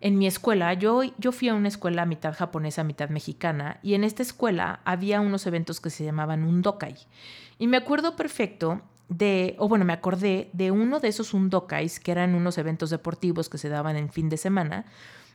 [0.00, 4.22] en mi escuela, yo, fui a una escuela mitad japonesa, mitad mexicana, y en esta
[4.22, 6.96] escuela había unos eventos que se llamaban undokai.
[7.58, 12.12] Y me acuerdo perfecto de, o bueno, me acordé de uno de esos undokais, que
[12.12, 14.86] eran unos eventos deportivos que se daban en fin de semana,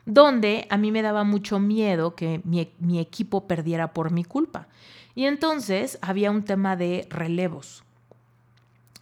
[0.06, 4.67] donde a mí me daba mucho miedo que mi equipo perdiera por mi culpa.
[5.13, 7.84] Y entonces había un tema de relevos.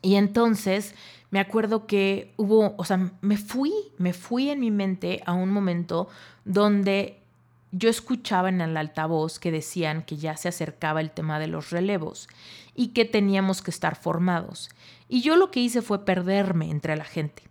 [0.04, 0.94] Y entonces
[1.34, 5.50] me acuerdo que hubo, o sea, me fui, me fui en mi mente a un
[5.50, 6.08] momento
[6.46, 7.24] donde
[7.72, 11.72] yo escuchaba en el altavoz que decían que ya se acercaba el tema de los
[11.72, 12.28] relevos
[12.76, 14.70] y que teníamos que estar formados.
[15.10, 17.42] Y yo lo que hice fue perderme entre la gente.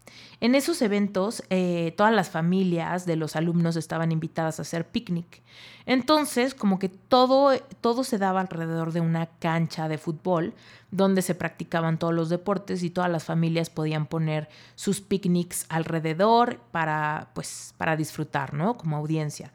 [0.43, 5.41] En esos eventos, eh, todas las familias de los alumnos estaban invitadas a hacer picnic.
[5.87, 10.53] Entonces, como que todo, todo se daba alrededor de una cancha de fútbol
[10.91, 16.59] donde se practicaban todos los deportes y todas las familias podían poner sus picnics alrededor
[16.73, 18.77] para, pues, para disfrutar, ¿no?
[18.77, 19.53] Como audiencia.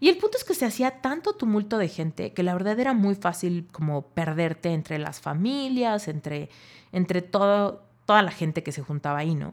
[0.00, 2.94] Y el punto es que se hacía tanto tumulto de gente que la verdad era
[2.94, 6.48] muy fácil como perderte entre las familias, entre,
[6.90, 9.52] entre todo, toda la gente que se juntaba ahí, ¿no?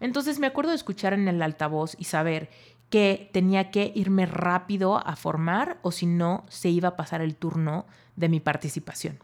[0.00, 2.50] Entonces me acuerdo de escuchar en el altavoz y saber
[2.90, 7.36] que tenía que irme rápido a formar o si no, se iba a pasar el
[7.36, 9.18] turno de mi participación.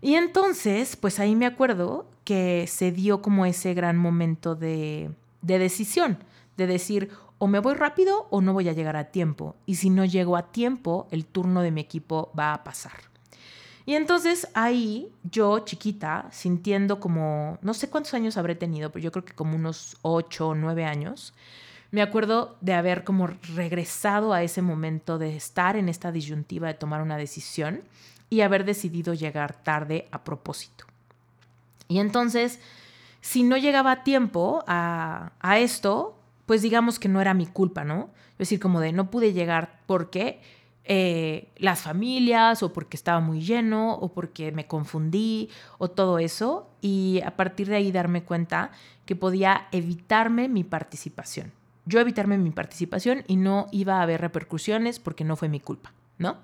[0.00, 5.10] Y entonces, pues ahí me acuerdo que se dio como ese gran momento de,
[5.42, 6.18] de decisión,
[6.56, 9.56] de decir, o me voy rápido o no voy a llegar a tiempo.
[9.66, 12.92] Y si no llego a tiempo, el turno de mi equipo va a pasar.
[13.88, 19.10] Y entonces ahí yo, chiquita, sintiendo como, no sé cuántos años habré tenido, pero yo
[19.10, 21.32] creo que como unos ocho o nueve años,
[21.90, 26.74] me acuerdo de haber como regresado a ese momento de estar en esta disyuntiva de
[26.74, 27.80] tomar una decisión
[28.28, 30.84] y haber decidido llegar tarde a propósito.
[31.88, 32.60] Y entonces,
[33.22, 38.10] si no llegaba a tiempo a, esto, pues digamos que no era mi culpa, ¿no?
[38.32, 40.42] Es decir, como de no pude llegar porque
[40.88, 46.68] eh, las familias o porque estaba muy lleno o porque me confundí o todo eso
[46.80, 48.72] y a partir de ahí darme cuenta
[49.06, 51.52] que podía evitarme mi participación
[51.88, 55.92] yo evitarme mi participación y no iba a haber repercusiones porque no fue mi culpa,
[56.18, 56.36] ¿no?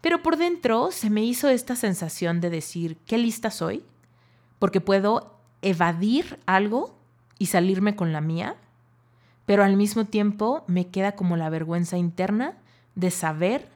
[0.00, 3.84] Pero por dentro se me hizo esta sensación de decir, ¿qué lista soy?
[4.58, 6.96] Porque puedo evadir algo
[7.38, 8.56] y salirme con la mía,
[9.44, 12.54] pero al mismo tiempo me queda como la vergüenza interna
[12.94, 13.68] de saber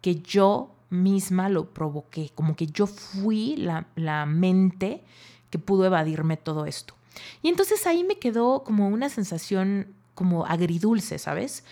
[0.00, 5.02] que yo misma lo provoqué, como que yo fui la, la mente
[5.50, 6.94] que pudo evadirme todo esto.
[7.42, 11.64] Y entonces ahí me quedó como una sensación como agridulce, ¿sabes?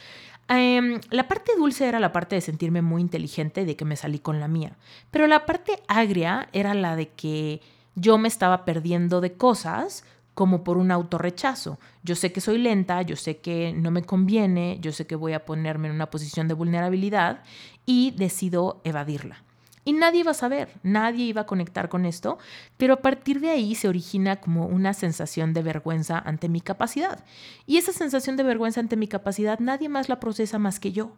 [0.49, 4.19] Em, la parte dulce era la parte de sentirme muy inteligente de que me salí
[4.19, 4.77] con la mía,
[5.11, 7.61] pero la parte agria era la de que
[7.95, 11.79] yo me estaba perdiendo de cosas como por un autorrechazo.
[12.03, 15.33] Yo sé que soy lenta, yo sé que no me conviene, yo sé que voy
[15.33, 17.43] a ponerme en una posición de vulnerabilidad
[17.87, 19.43] y decido evadirla.
[19.85, 22.39] Y nadie iba a saber, nadie iba a conectar con esto,
[22.77, 27.25] pero a partir de ahí se origina como una sensación de vergüenza ante mi capacidad.
[27.67, 31.13] Y esa sensación de vergüenza ante mi capacidad nadie más la procesa más que yo.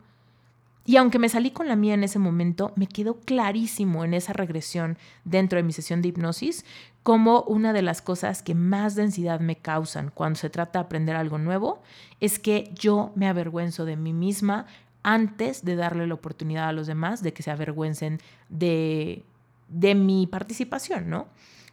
[0.86, 4.34] Y aunque me salí con la mía en ese momento, me quedó clarísimo en esa
[4.34, 6.64] regresión dentro de mi sesión de hipnosis
[7.02, 11.16] como una de las cosas que más densidad me causan cuando se trata de aprender
[11.16, 11.82] algo nuevo
[12.20, 14.66] es que yo me avergüenzo de mí misma
[15.02, 19.22] antes de darle la oportunidad a los demás de que se avergüencen de,
[19.68, 21.28] de mi participación, ¿no?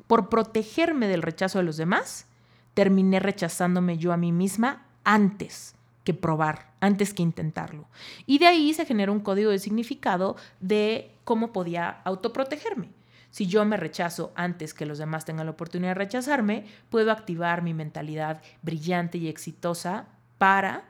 [0.07, 2.27] Por protegerme del rechazo de los demás,
[2.73, 7.87] terminé rechazándome yo a mí misma antes que probar, antes que intentarlo.
[8.25, 12.89] Y de ahí se genera un código de significado de cómo podía autoprotegerme.
[13.29, 17.61] Si yo me rechazo antes que los demás tengan la oportunidad de rechazarme, puedo activar
[17.61, 20.83] mi mentalidad brillante y exitosa para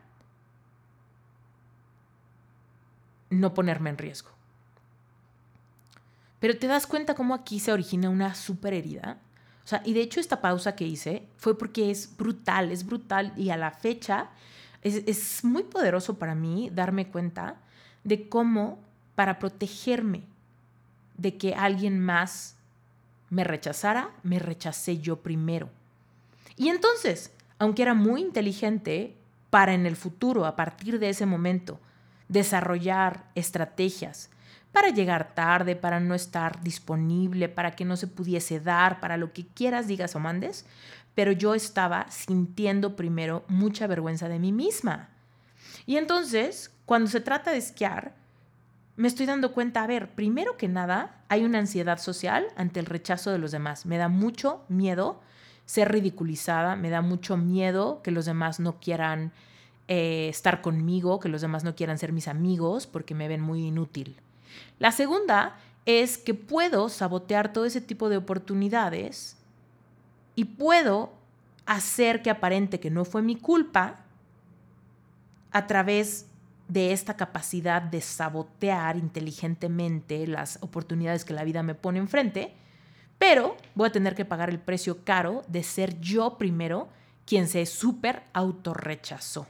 [3.30, 4.32] no ponerme en riesgo.
[6.39, 9.19] Pero te das cuenta cómo aquí se origina una super herida.
[9.63, 13.34] O sea, y de hecho esta pausa que hice fue porque es brutal, es brutal
[13.38, 14.32] y a la fecha
[14.82, 17.58] es, es muy poderoso para mí darme cuenta
[18.04, 18.80] de cómo
[19.15, 20.24] para protegerme
[21.17, 22.56] de que alguien más
[23.30, 25.70] me rechazara, me rechacé yo primero.
[26.58, 29.15] Y entonces, aunque era muy inteligente
[29.50, 31.80] para en el futuro, a partir de ese momento,
[32.28, 34.30] desarrollar estrategias
[34.72, 39.34] para llegar tarde, para no estar disponible, para que no se pudiese dar, para lo
[39.34, 40.66] que quieras, digas o mandes,
[41.16, 45.09] pero yo estaba sintiendo primero mucha vergüenza de mí misma.
[45.86, 48.16] Y entonces, cuando se trata de esquiar,
[48.95, 52.86] me estoy dando cuenta, a ver, primero que nada, hay una ansiedad social ante el
[52.86, 53.86] rechazo de los demás.
[53.86, 55.22] Me da mucho miedo
[55.66, 59.32] ser ridiculizada, me da mucho miedo que los demás no quieran
[59.88, 63.66] eh, estar conmigo, que los demás no quieran ser mis amigos porque me ven muy
[63.66, 64.18] inútil.
[64.80, 69.38] La segunda es que puedo sabotear todo ese tipo de oportunidades
[70.36, 71.14] y puedo
[71.66, 74.00] hacer que aparente que no fue mi culpa
[75.52, 76.28] a través
[76.68, 82.54] de esta capacidad de sabotear inteligentemente las oportunidades que la vida me pone enfrente,
[83.18, 86.88] pero voy a tener que pagar el precio caro de ser yo primero
[87.26, 89.48] quien se súper autorrechazó,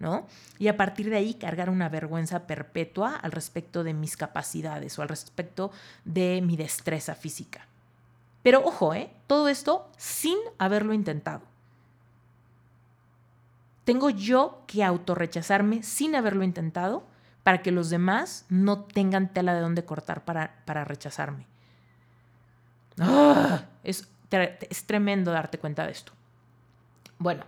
[0.00, 0.26] ¿no?
[0.58, 5.02] Y a partir de ahí cargar una vergüenza perpetua al respecto de mis capacidades o
[5.02, 5.70] al respecto
[6.04, 7.66] de mi destreza física.
[8.48, 9.10] Pero ojo, ¿eh?
[9.26, 11.42] Todo esto sin haberlo intentado.
[13.84, 17.04] Tengo yo que autorrechazarme sin haberlo intentado
[17.42, 21.46] para que los demás no tengan tela de dónde cortar para, para rechazarme.
[22.98, 23.66] ¡Ah!
[23.84, 26.12] Es, es tremendo darte cuenta de esto.
[27.18, 27.44] Bueno,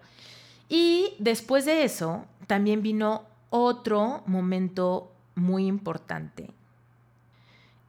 [0.69, 6.51] y después de eso también vino otro momento muy importante.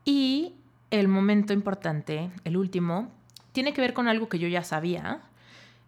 [0.05, 0.55] Y
[0.91, 3.11] el momento importante, el último,
[3.51, 5.21] tiene que ver con algo que yo ya sabía,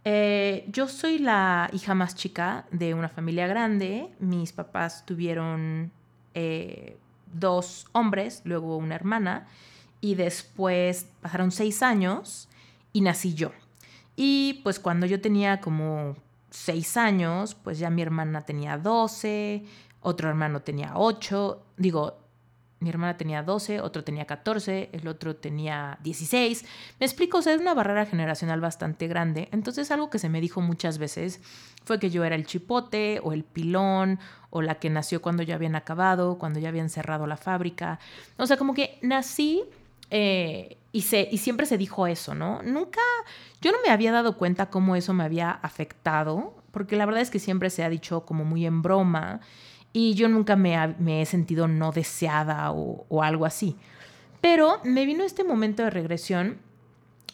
[0.06, 4.10] eh, yo soy la hija más chica de una familia grande.
[4.20, 5.92] Mis papás tuvieron
[6.34, 6.98] eh,
[7.34, 9.48] dos hombres, luego una hermana,
[10.02, 12.50] y después pasaron seis años
[12.92, 13.52] y nací yo.
[14.16, 16.16] Y pues cuando yo tenía como
[16.50, 19.64] seis años, pues ya mi hermana tenía doce,
[20.02, 22.20] otro hermano tenía ocho, digo,
[22.84, 26.66] mi hermana tenía 12, otro tenía 14, el otro tenía 16.
[27.00, 29.48] Me explico, o sea, es una barrera generacional bastante grande.
[29.52, 31.42] Entonces algo que se me dijo muchas veces
[31.86, 34.20] fue que yo era el chipote o el pilón
[34.50, 38.00] o la que nació cuando ya habían acabado, cuando ya habían cerrado la fábrica.
[38.38, 39.64] O sea, como que nací
[40.10, 42.62] eh, y, se, y siempre se dijo eso, ¿no?
[42.62, 43.02] Nunca,
[43.62, 47.32] yo no me había dado cuenta cómo eso me había afectado, porque la verdad es
[47.32, 49.40] que siempre se ha dicho como muy en broma
[49.94, 53.78] y yo nunca me, he sentido no deseada o, algo así.
[54.42, 56.58] Pero me vino este momento de regresión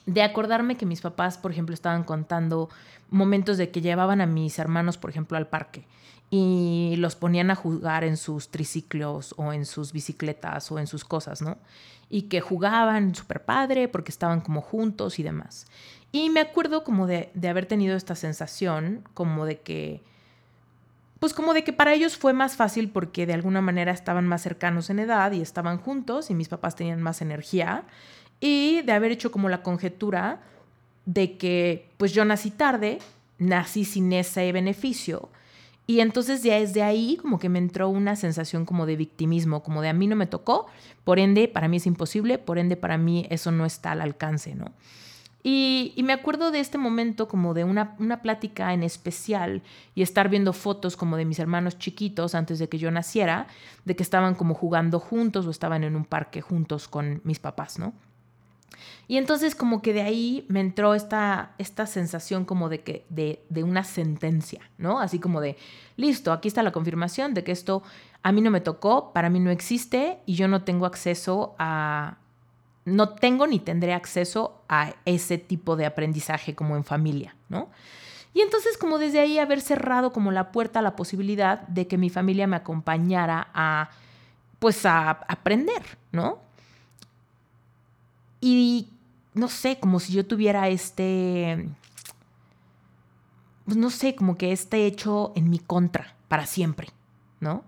[0.05, 2.70] de acordarme que mis papás, por ejemplo, estaban contando
[3.10, 5.88] momentos de que llevaban a mis hermanos, por ejemplo, al parque
[6.30, 11.03] y los ponían a jugar en sus triciclos o en sus bicicletas o en sus
[11.03, 11.57] cosas, ¿no?
[12.10, 15.66] Y que jugaban súper padre porque estaban como juntos y demás.
[16.12, 20.03] Y me acuerdo como de, de haber tenido esta sensación, como de que
[21.20, 24.41] pues como de que para ellos fue más fácil porque de alguna manera estaban más
[24.41, 27.84] cercanos en edad y estaban juntos y mis papás tenían más energía
[28.39, 30.41] y de haber hecho como la conjetura
[31.05, 32.99] de que pues yo nací tarde,
[33.38, 35.30] nací sin ese beneficio
[35.89, 39.82] y entonces ya desde ahí como que me entró una sensación como de victimismo, como
[39.82, 40.67] de a mí no me tocó,
[41.03, 44.53] por ende para mí es imposible, por ende para mí eso no está al alcance,
[44.53, 44.72] ¿no?
[45.41, 49.61] Y, me acuerdo de este momento como de una, una, plática en especial
[49.95, 53.47] y estar viendo fotos como de mis hermanos chiquitos antes de que yo naciera,
[53.85, 57.79] de que estaban como jugando juntos o estaban en un parque juntos con mis papás,
[57.79, 57.93] ¿no?
[59.07, 63.41] Y entonces como que de ahí me entró esta, esta sensación como de, que, de,
[63.49, 64.99] de una sentencia, ¿no?
[64.99, 65.57] Así como de,
[65.95, 67.81] listo, aquí está la confirmación de que esto
[68.23, 72.17] a mí no me tocó, para mí no existe y yo no tengo acceso a,
[72.89, 77.69] no tengo ni tendré acceso a ese tipo de aprendizaje como en familia, ¿no?
[78.33, 81.97] Y entonces como desde ahí haber cerrado como la puerta a la posibilidad de que
[81.97, 83.89] mi familia me acompañara a,
[84.59, 86.39] pues a aprender, ¿no?
[88.41, 88.89] Y
[89.33, 91.69] no sé, como si yo tuviera este,
[93.65, 96.89] pues no sé, como que este hecho en mi contra para siempre,
[97.39, 97.63] ¿no?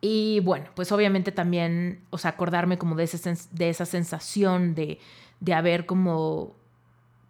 [0.00, 4.98] Y bueno, pues obviamente también, o sea, acordarme como de, ese, de esa sensación de,
[5.40, 6.54] de haber como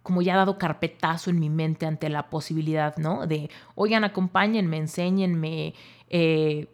[0.07, 3.27] como ya dado carpetazo en mi mente ante la posibilidad, ¿no?
[3.27, 5.73] De, oigan, acompáñenme, enséñenme,
[6.09, 6.67] eh,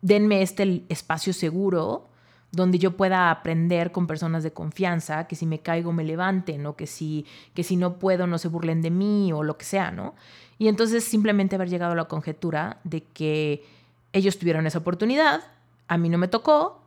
[0.00, 2.08] denme este espacio seguro
[2.50, 6.74] donde yo pueda aprender con personas de confianza, que si me caigo me levanten, o
[6.74, 7.24] que si,
[7.54, 10.16] que si no puedo no se burlen de mí, o lo que sea, ¿no?
[10.58, 13.64] Y entonces simplemente haber llegado a la conjetura de que
[14.12, 15.42] ellos tuvieron esa oportunidad,
[15.88, 16.82] a mí no me tocó,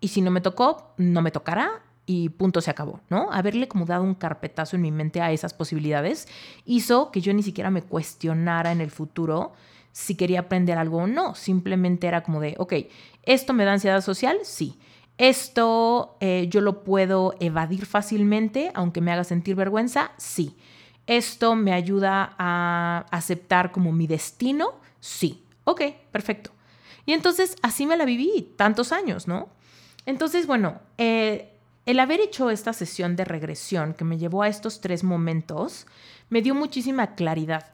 [0.00, 3.30] y si no me tocó, no me tocará, y punto se acabó, ¿no?
[3.32, 6.26] Haberle como dado un carpetazo en mi mente a esas posibilidades
[6.64, 9.52] hizo que yo ni siquiera me cuestionara en el futuro
[9.92, 11.34] si quería aprender algo o no.
[11.34, 12.74] Simplemente era como de, ok,
[13.22, 14.38] ¿esto me da ansiedad social?
[14.42, 14.78] Sí.
[15.18, 20.10] ¿Esto eh, yo lo puedo evadir fácilmente, aunque me haga sentir vergüenza?
[20.16, 20.56] Sí.
[21.06, 24.70] ¿Esto me ayuda a aceptar como mi destino?
[24.98, 25.41] Sí.
[25.64, 26.50] Ok, perfecto.
[27.06, 29.48] Y entonces así me la viví tantos años, ¿no?
[30.06, 31.52] Entonces, bueno, eh,
[31.86, 35.86] el haber hecho esta sesión de regresión que me llevó a estos tres momentos
[36.28, 37.72] me dio muchísima claridad.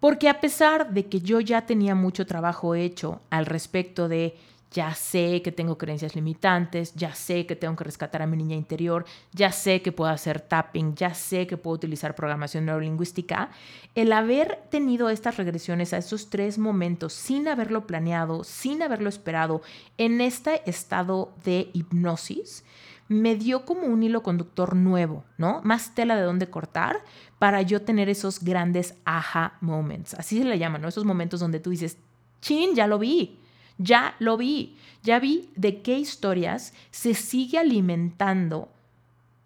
[0.00, 4.36] Porque a pesar de que yo ya tenía mucho trabajo hecho al respecto de
[4.72, 8.56] ya sé que tengo creencias limitantes, ya sé que tengo que rescatar a mi niña
[8.56, 13.50] interior, ya sé que puedo hacer tapping, ya sé que puedo utilizar programación neurolingüística,
[13.94, 19.62] el haber tenido estas regresiones a esos tres momentos sin haberlo planeado, sin haberlo esperado,
[19.98, 22.64] en este estado de hipnosis,
[23.08, 25.60] me dio como un hilo conductor nuevo, ¿no?
[25.64, 27.04] Más tela de dónde cortar
[27.38, 30.14] para yo tener esos grandes aha moments.
[30.14, 30.88] Así se le llama, ¿no?
[30.88, 31.98] Esos momentos donde tú dices,
[32.40, 33.38] chin, ya lo vi,
[33.78, 38.68] ya lo vi, ya vi de qué historias se sigue alimentando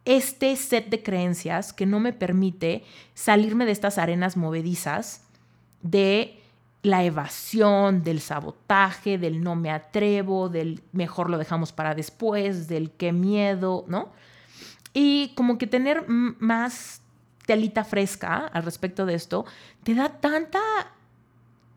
[0.04, 5.24] este set de creencias que no me permite salirme de estas arenas movedizas
[5.82, 6.40] de
[6.82, 12.92] la evasión, del sabotaje, del no me atrevo, del mejor lo dejamos para después, del
[12.92, 14.12] qué miedo, ¿no?
[14.94, 17.02] Y como que tener más
[17.44, 19.44] telita fresca al respecto de esto,
[19.82, 20.60] te da tanta,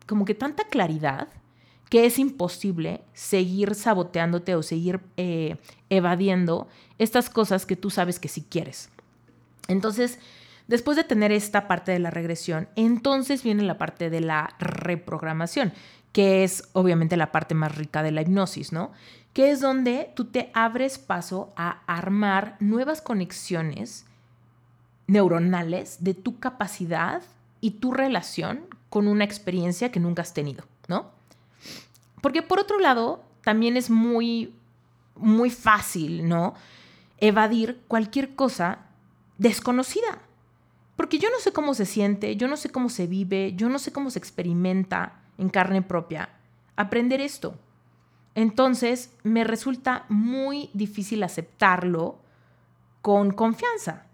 [0.06, 1.28] como que tanta claridad
[1.90, 5.58] que es imposible seguir saboteándote o seguir eh,
[5.90, 6.68] evadiendo
[6.98, 8.88] estas cosas que tú sabes que sí quieres.
[9.68, 10.18] Entonces,
[10.70, 15.72] Después de tener esta parte de la regresión, entonces viene la parte de la reprogramación,
[16.12, 18.92] que es obviamente la parte más rica de la hipnosis, ¿no?
[19.32, 24.06] Que es donde tú te abres paso a armar nuevas conexiones
[25.08, 27.20] neuronales de tu capacidad
[27.60, 28.60] y tu relación
[28.90, 31.10] con una experiencia que nunca has tenido, ¿no?
[32.20, 34.54] Porque por otro lado, también es muy,
[35.16, 36.54] muy fácil, ¿no?
[37.18, 38.78] Evadir cualquier cosa
[39.38, 40.18] desconocida.
[40.96, 43.78] Porque yo no sé cómo se siente, yo no sé cómo se vive, yo no
[43.78, 46.28] sé cómo se experimenta en carne propia
[46.76, 47.54] aprender esto.
[48.34, 52.18] Entonces me resulta muy difícil aceptarlo
[53.02, 54.04] con confianza,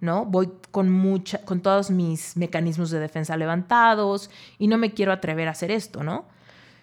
[0.00, 0.24] ¿no?
[0.24, 5.48] Voy con mucha, con todos mis mecanismos de defensa levantados y no me quiero atrever
[5.48, 6.24] a hacer esto, ¿no?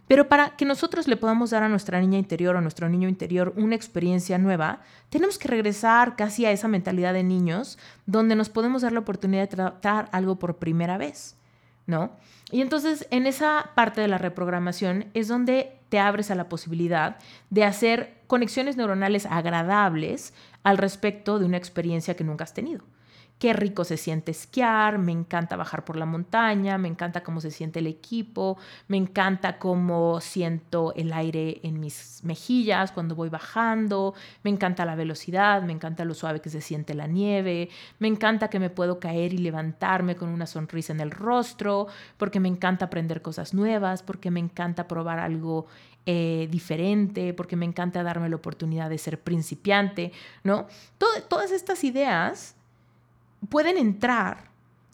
[0.08, 3.10] Pero para que nosotros le podamos dar a nuestra niña interior o a nuestro niño
[3.10, 8.50] interior una experiencia nueva, tenemos que regresar casi a esa mentalidad de niños donde nos
[8.50, 11.36] podemos dar la oportunidad de tratar algo por primera vez,
[11.86, 12.12] ¿no?
[12.52, 17.18] Y entonces en esa parte de la reprogramación es donde te abres a la posibilidad
[17.50, 20.34] de hacer conexiones neuronales agradables
[20.64, 22.84] al respecto de una experiencia que nunca has tenido
[23.40, 27.52] qué rico se siente esquiar, me encanta bajar por la montaña, me encanta cómo se
[27.52, 28.58] siente el equipo,
[28.88, 34.96] me encanta cómo siento el aire en mis mejillas cuando voy bajando, me encanta la
[34.96, 37.70] velocidad, me encanta lo suave que se siente la nieve,
[38.00, 42.40] me encanta que me puedo caer y levantarme con una sonrisa en el rostro, porque
[42.40, 45.68] me encanta aprender cosas nuevas, porque me encanta probar algo
[46.08, 50.12] eh, diferente, porque me encanta darme la oportunidad de ser principiante,
[50.44, 50.68] ¿no?
[50.98, 52.57] todas estas ideas
[53.50, 54.48] pueden entrar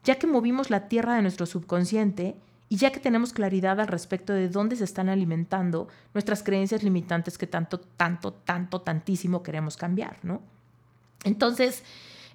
[0.03, 2.35] ya que movimos la tierra de nuestro subconsciente
[2.69, 7.37] y ya que tenemos claridad al respecto de dónde se están alimentando nuestras creencias limitantes
[7.37, 10.41] que tanto, tanto, tanto, tantísimo queremos cambiar, ¿no?
[11.23, 11.83] Entonces,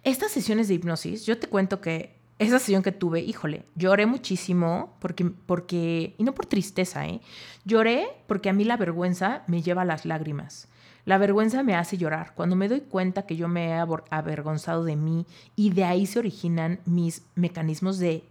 [0.05, 4.95] estas sesiones de hipnosis, yo te cuento que esa sesión que tuve, híjole, lloré muchísimo
[5.01, 7.21] porque, porque, y no por tristeza, ¿eh?
[7.65, 10.69] Lloré porque a mí la vergüenza me lleva a las lágrimas.
[11.09, 12.35] La vergüenza me hace llorar.
[12.35, 13.79] Cuando me doy cuenta que yo me he
[14.11, 15.25] avergonzado de mí
[15.57, 18.25] y de ahí se originan mis mecanismos de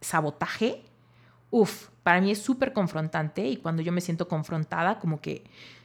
[0.00, 0.82] sabotaje,
[1.52, 5.44] uff, para mí es súper confrontante y cuando yo me siento confrontada, como que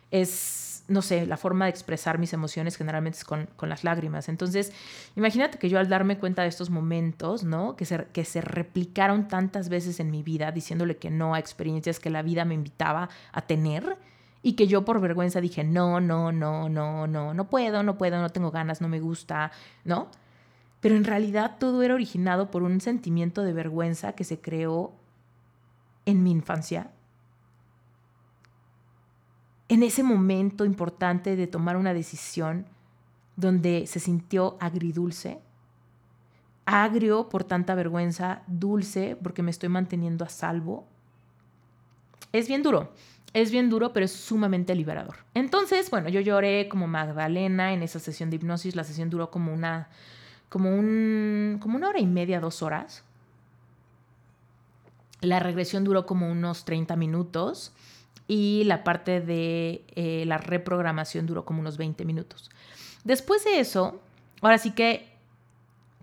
[0.10, 4.28] es, no sé, la forma de expresar mis emociones generalmente es con, las lágrimas.
[4.28, 4.74] Entonces,
[5.16, 7.76] imagínate que yo al darme cuenta de estos momentos, ¿no?
[7.76, 12.00] Que se, que se replicaron tantas veces en mi vida, diciéndole que no a experiencias
[12.00, 14.00] que la vida me invitaba a tener,
[14.42, 18.22] y que yo por vergüenza dije, no, no, no, no, no, no puedo, no puedo,
[18.22, 19.52] no tengo ganas, no me gusta,
[19.84, 20.10] ¿no?
[20.80, 24.94] Pero en realidad todo era originado por un sentimiento de vergüenza que se creó
[26.06, 26.92] en mi infancia.
[29.68, 32.66] En ese momento importante de tomar una decisión
[33.36, 35.42] donde se sintió agridulce,
[36.66, 40.88] agrio por tanta vergüenza, dulce porque me estoy manteniendo a salvo.
[42.32, 42.94] Es bien duro.
[43.34, 45.18] Es bien duro, pero es sumamente liberador.
[45.34, 48.76] Entonces, bueno, yo lloré como Magdalena en esa sesión de hipnosis.
[48.76, 49.90] La sesión duró como una,
[50.50, 53.04] como un, como una hora y media, dos horas.
[55.22, 57.74] La regresión duró como unos 30 minutos
[58.28, 62.50] y la parte de eh, la reprogramación duró como unos 20 minutos.
[63.04, 64.02] Después de eso,
[64.42, 65.10] ahora sí que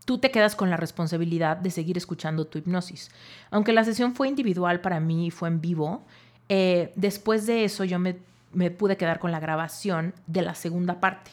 [0.04, 3.10] tú te quedas con la responsabilidad de seguir escuchando tu hipnosis.
[3.50, 6.04] Aunque la sesión fue individual para mí y fue en vivo,
[6.48, 8.14] eh, después de eso yo me,
[8.70, 11.30] pude quedar con la grabación de la segunda parte.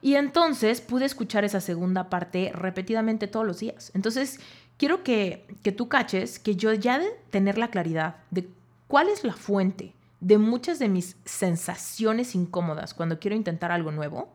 [0.00, 3.90] Y entonces pude escuchar esa segunda parte repetidamente todos los días.
[3.94, 4.40] Entonces,
[4.76, 8.48] quiero que, que tú caches que yo ya de tener la claridad de
[8.86, 14.28] cuál es la fuente de muchas de mis sensaciones incómodas cuando quiero intentar algo nuevo,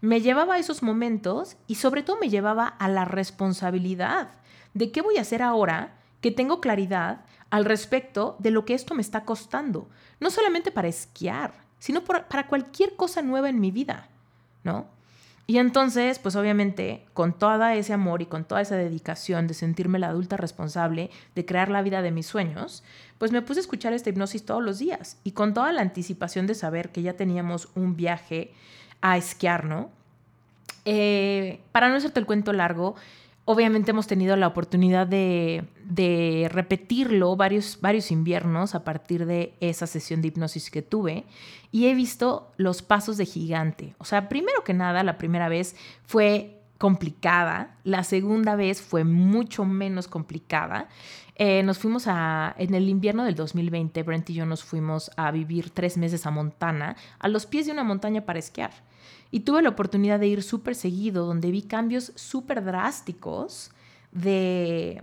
[0.00, 4.28] me llevaba a esos momentos y sobre todo me llevaba a la responsabilidad
[4.74, 8.94] de qué voy a hacer ahora que tengo claridad al respecto de lo que esto
[8.94, 9.88] me está costando,
[10.20, 14.08] no solamente para esquiar, sino para cualquier cosa nueva en mi vida,
[14.64, 14.86] ¿no?
[15.48, 20.00] Y entonces, pues obviamente, con todo ese amor y con toda esa dedicación de sentirme
[20.00, 22.82] la adulta responsable de crear la vida de mis sueños,
[23.18, 26.48] pues me puse a escuchar esta hipnosis todos los días y con toda la anticipación
[26.48, 28.52] de saber que ya teníamos un viaje
[29.00, 29.90] a esquiar, ¿no?
[30.84, 32.96] Eh, para no hacerte el cuento largo,
[33.44, 35.64] obviamente hemos tenido la oportunidad de,
[36.50, 41.24] repetirlo varios, varios inviernos a partir de esa sesión de hipnosis que tuve
[41.70, 43.94] y he visto los pasos de gigante.
[43.98, 49.64] O sea, primero que nada, la primera vez fue complicada, la segunda vez fue mucho
[49.64, 50.88] menos complicada.
[51.36, 55.30] Eh, nos fuimos a, en el invierno del 2020, Brent y yo nos fuimos a
[55.30, 58.72] vivir tres meses a Montana, a los pies de una montaña para esquiar.
[59.30, 63.70] Y tuve la oportunidad de ir súper seguido, donde vi cambios súper drásticos
[64.12, 65.02] de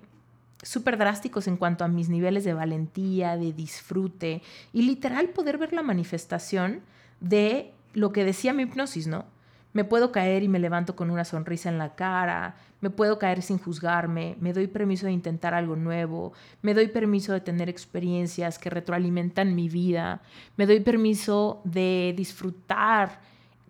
[0.63, 4.41] súper drásticos en cuanto a mis niveles de valentía, de disfrute
[4.71, 6.81] y literal poder ver la manifestación
[7.19, 9.25] de lo que decía mi hipnosis, ¿no?
[9.73, 13.41] Me puedo caer y me levanto con una sonrisa en la cara, me puedo caer
[13.41, 18.59] sin juzgarme, me doy permiso de intentar algo nuevo, me doy permiso de tener experiencias
[18.59, 20.21] que retroalimentan mi vida,
[20.57, 23.19] me doy permiso de disfrutar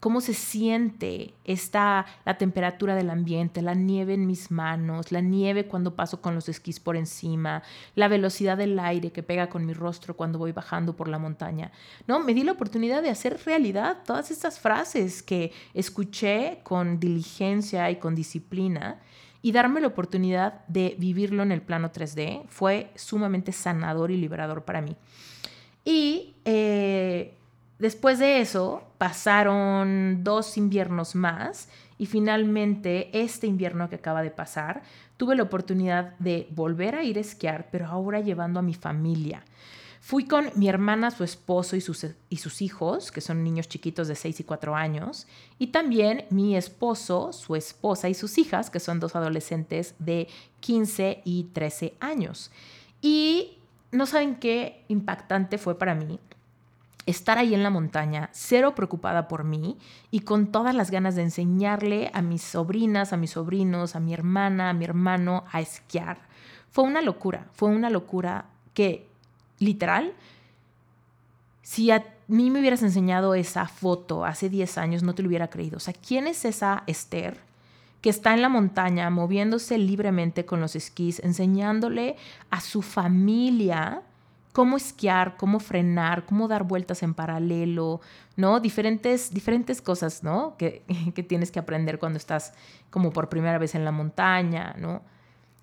[0.04, 5.66] cómo se siente esta, la temperatura del ambiente, la nieve en mis manos, la nieve
[5.66, 7.64] cuando paso con los esquís por encima,
[7.96, 11.72] la velocidad del aire que pega con mi rostro cuando voy bajando por la montaña.
[12.06, 17.90] No, me di la oportunidad de hacer realidad todas estas frases que escuché con diligencia
[17.90, 19.00] y con disciplina
[19.42, 24.66] y darme la oportunidad de vivirlo en el plano 3D fue sumamente sanador y liberador
[24.66, 24.98] para mí.
[25.86, 27.38] Y eh,
[27.80, 34.84] Después de eso pasaron dos inviernos más y finalmente este invierno que acaba de pasar
[35.18, 39.44] tuve la oportunidad de volver a ir a esquiar, pero ahora llevando a mi familia.
[40.00, 44.10] Fui con mi hermana, su esposo y sus, y sus hijos, que son niños chiquitos
[44.10, 45.28] de 6 y 4 años,
[45.60, 50.28] y también mi esposo, su esposa y sus hijas, que son dos adolescentes de
[50.60, 52.52] 15 y 13 años.
[53.02, 53.60] Y
[53.94, 56.20] no saben qué impactante fue para mí
[57.06, 59.78] estar ahí en la montaña, cero preocupada por mí
[60.12, 64.14] y con todas las ganas de enseñarle a mis sobrinas, a mis sobrinos, a mi
[64.14, 66.20] hermana, a mi hermano a esquiar.
[66.72, 69.08] Fue una locura, fue una locura que
[69.60, 70.14] literal,
[71.62, 75.50] si a mí me hubieras enseñado esa foto hace 10 años, no te lo hubiera
[75.50, 75.78] creído.
[75.78, 77.38] O sea, ¿quién es esa Esther?
[78.04, 82.18] que está en la montaña moviéndose libremente con los esquís, enseñándole
[82.50, 84.02] a su familia
[84.54, 88.00] cómo esquiar, cómo frenar, cómo dar vueltas en paralelo,
[88.38, 88.60] ¿no?
[88.60, 90.56] Diferentes, diferentes cosas, ¿no?
[90.58, 90.84] Que,
[91.16, 92.54] que, tienes que aprender cuando estás
[92.90, 95.02] como por primera vez en la montaña, ¿no?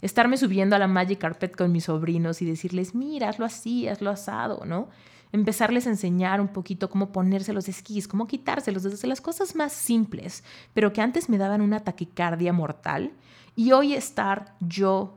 [0.02, 4.10] Estarme subiendo a la Magic Carpet con mis sobrinos y decirles, mira, hazlo así, hazlo
[4.10, 4.88] asado, ¿no?
[5.32, 9.72] Empezarles a enseñar un poquito cómo ponerse los esquís, cómo quitárselos, desde las cosas más
[9.72, 10.42] simples,
[10.74, 13.12] pero que antes me daban una taquicardia mortal.
[13.54, 15.14] Y hoy estar yo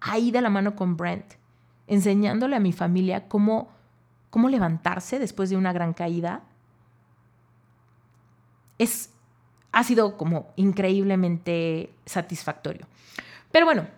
[0.00, 1.37] ahí de la mano con Brent,
[1.88, 3.68] enseñándole a mi familia cómo,
[4.30, 6.42] cómo levantarse después de una gran caída,
[8.78, 9.10] es,
[9.72, 12.86] ha sido como increíblemente satisfactorio.
[13.50, 13.88] Pero bueno,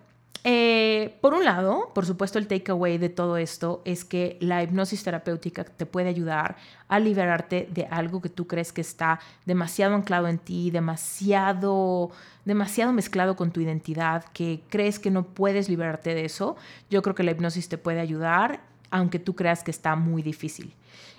[0.42, 5.02] eh, por un lado, por supuesto, el takeaway de todo esto es que la hipnosis
[5.02, 6.56] terapéutica te puede ayudar
[6.88, 12.10] a liberarte de algo que tú crees que está demasiado anclado en ti, demasiado,
[12.46, 16.56] demasiado mezclado con tu identidad, que crees que no puedes liberarte de eso.
[16.88, 18.60] Yo creo que la hipnosis te puede ayudar,
[18.90, 20.74] aunque tú creas que está muy difícil.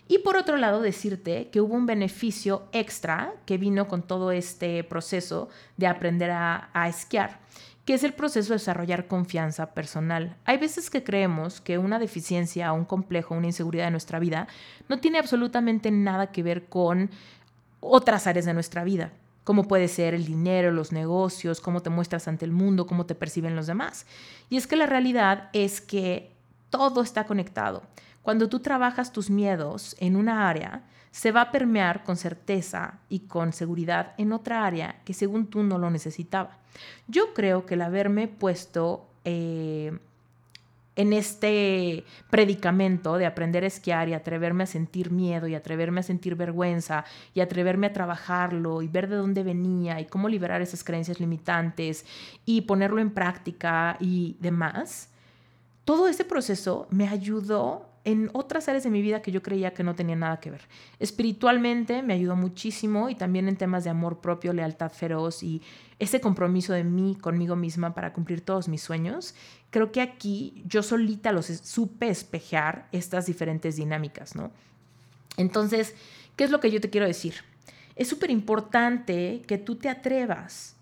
[0.08, 4.84] Y por otro lado, decirte que hubo un beneficio extra que vino con todo este
[4.84, 5.48] proceso
[5.78, 7.40] de aprender a, a esquiar
[7.86, 10.38] que es el proceso de desarrollar confianza personal.
[10.46, 14.48] Hay veces que creemos que una deficiencia, un complejo, una inseguridad de nuestra vida
[14.88, 17.10] no tiene absolutamente nada que ver con
[17.80, 19.12] otras áreas de nuestra vida,
[19.44, 23.16] como puede ser el dinero, los negocios, cómo te muestras ante el mundo, cómo te
[23.16, 24.06] perciben los demás.
[24.50, 26.32] Y es que la realidad es que
[26.70, 27.82] todo está conectado.
[28.22, 33.20] Cuando tú trabajas tus miedos en una área, se va a permear con certeza y
[33.22, 36.58] con seguridad en otra área que según tú no lo necesitaba.
[37.08, 39.98] Yo creo que el haberme puesto eh,
[40.96, 46.04] en este predicamento de aprender a esquiar y atreverme a sentir miedo y atreverme a
[46.04, 50.84] sentir vergüenza y atreverme a trabajarlo y ver de dónde venía y cómo liberar esas
[50.84, 52.06] creencias limitantes
[52.46, 55.10] y ponerlo en práctica y demás,
[55.86, 59.84] todo ese proceso me ayudó en otras áreas de mi vida que yo creía que
[59.84, 60.62] no tenía nada que ver.
[61.00, 65.62] Espiritualmente me ayudó muchísimo y también en temas de amor propio, lealtad feroz y
[66.00, 69.36] ese compromiso de mí conmigo misma para cumplir todos mis sueños.
[69.70, 74.52] Creo que aquí yo solita los supe espejear estas diferentes dinámicas, ¿no?
[75.38, 75.96] Entonces,
[76.36, 77.36] ¿qué es lo que yo te quiero decir?
[77.96, 80.76] Es súper importante que tú te atrevas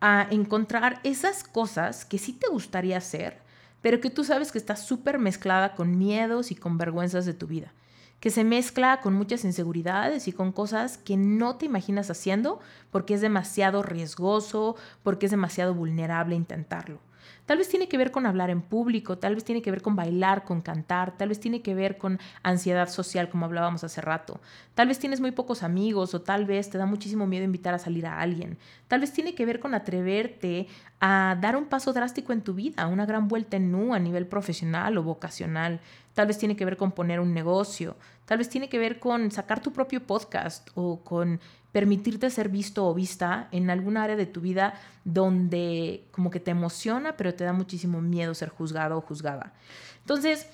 [0.00, 3.43] a encontrar esas cosas que sí te gustaría hacer,
[3.84, 7.46] pero que tú sabes que está súper mezclada con miedos y con vergüenzas de tu
[7.46, 7.74] vida,
[8.18, 12.60] que se mezcla con muchas inseguridades y con cosas que no te imaginas haciendo
[12.90, 16.98] porque es demasiado riesgoso, porque es demasiado vulnerable intentarlo.
[17.46, 19.96] Tal vez tiene que ver con hablar en público, tal vez tiene que ver con
[19.96, 24.40] bailar, con cantar, tal vez tiene que ver con ansiedad social, como hablábamos hace rato.
[24.74, 27.78] Tal vez tienes muy pocos amigos o tal vez te da muchísimo miedo invitar a
[27.78, 28.58] salir a alguien.
[28.88, 30.66] Tal vez tiene que ver con atreverte
[31.00, 34.26] a dar un paso drástico en tu vida, una gran vuelta en nu a nivel
[34.26, 35.80] profesional o vocacional.
[36.14, 37.96] Tal vez tiene que ver con poner un negocio.
[38.24, 41.40] Tal vez tiene que ver con sacar tu propio podcast o con
[41.74, 46.52] permitirte ser visto o vista en alguna área de tu vida donde como que te
[46.52, 49.52] emociona, pero te da muchísimo miedo ser juzgado o juzgada.
[49.98, 50.46] Entonces,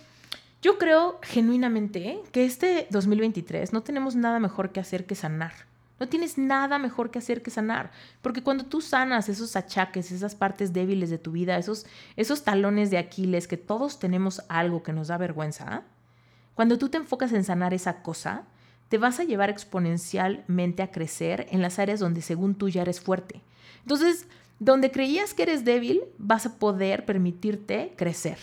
[0.62, 5.53] yo creo genuinamente que este 2023 no tenemos nada mejor que hacer que sanar.
[5.99, 7.91] No tienes nada mejor que hacer que sanar,
[8.23, 11.85] porque cuando tú sanas esos achaques, esas partes débiles de tu vida, esos,
[12.16, 15.83] esos talones de Aquiles, que todos tenemos algo que nos da vergüenza,
[16.55, 18.45] cuando tú te enfocas en sanar esa cosa,
[18.91, 23.01] te vas a llevar exponencialmente a crecer en las áreas donde según tú ya eres
[23.01, 23.41] fuerte.
[23.82, 24.26] Entonces,
[24.59, 28.36] donde creías que eres débil, vas a poder permitirte crecer.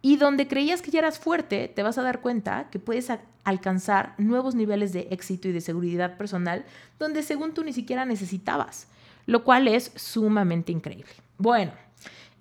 [0.00, 3.08] Y donde creías que ya eras fuerte, te vas a dar cuenta que puedes
[3.42, 6.64] alcanzar nuevos niveles de éxito y de seguridad personal
[7.00, 8.86] donde según tú ni siquiera necesitabas,
[9.26, 11.12] lo cual es sumamente increíble.
[11.36, 11.72] Bueno,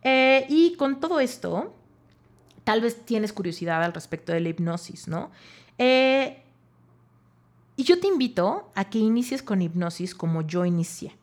[0.04, 1.74] eh, y con todo esto,
[2.64, 5.32] tal vez tienes curiosidad al respecto de la hipnosis, ¿no?
[5.80, 6.44] Eh,
[7.80, 11.16] y yo te invito a que inicies con hipnosis como yo inicié.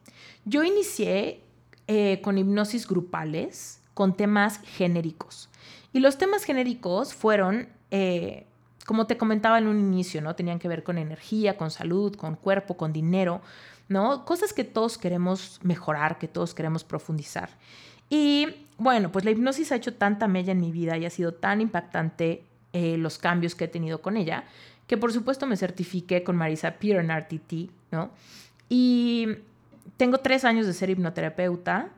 [0.47, 1.43] Yo inicié
[1.87, 5.51] eh, con hipnosis grupales, con temas genéricos.
[5.93, 8.47] Y los temas genéricos fueron, eh,
[8.87, 10.35] como te comentaba en un inicio, ¿no?
[10.35, 13.43] Tenían que ver con energía, con salud, con cuerpo, con dinero,
[13.91, 14.25] ¿no?
[14.25, 17.51] Cosas que todos queremos mejorar, que todos queremos profundizar.
[18.09, 18.49] Y
[18.79, 21.61] bueno, pues la hipnosis ha hecho tanta mella en mi vida y ha sido tan
[21.61, 24.45] impactante eh, los cambios que he tenido con ella,
[24.87, 28.11] que por supuesto me certifiqué con Marisa Peer en RTT, ¿no?
[28.69, 29.29] Y
[29.97, 31.91] tengo tres años de ser hipnoterapeuta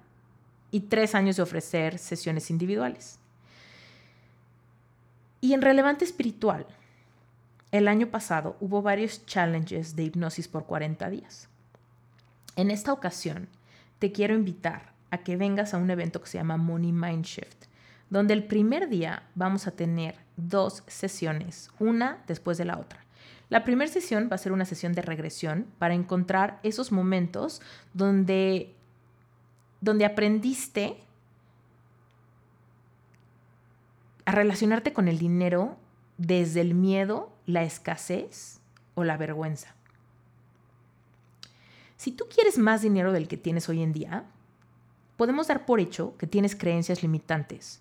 [0.71, 3.19] y tres años de ofrecer sesiones individuales.
[5.41, 6.67] Y en relevante espiritual,
[7.71, 11.49] el año pasado hubo varios challenges de hipnosis por 40 días.
[12.57, 13.49] En esta ocasión,
[13.99, 17.68] te quiero invitar a que vengas a un evento que se llama Money Mind Shift,
[18.11, 23.05] donde el primer día vamos a tener dos sesiones, una después de la otra.
[23.51, 27.63] La primera sesión va a ser una sesión de regresión para encontrar esos momentos
[27.95, 28.75] donde,
[29.81, 30.99] donde aprendiste
[34.27, 35.77] a relacionarte con el dinero
[36.19, 38.61] desde el miedo, la escasez
[38.95, 39.75] o la vergüenza.
[41.97, 44.25] Si tú quieres más dinero del que tienes hoy en día,
[45.17, 47.81] podemos dar por hecho que tienes creencias limitantes,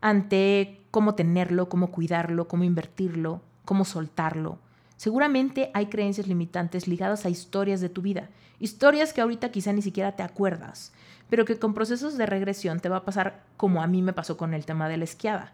[0.00, 4.58] ante cómo tenerlo, cómo cuidarlo, cómo invertirlo, cómo soltarlo.
[4.96, 8.28] Seguramente hay creencias limitantes ligadas a historias de tu vida,
[8.60, 10.92] historias que ahorita quizá ni siquiera te acuerdas,
[11.28, 14.36] pero que con procesos de regresión te va a pasar como a mí me pasó
[14.36, 15.52] con el tema de la esquiada.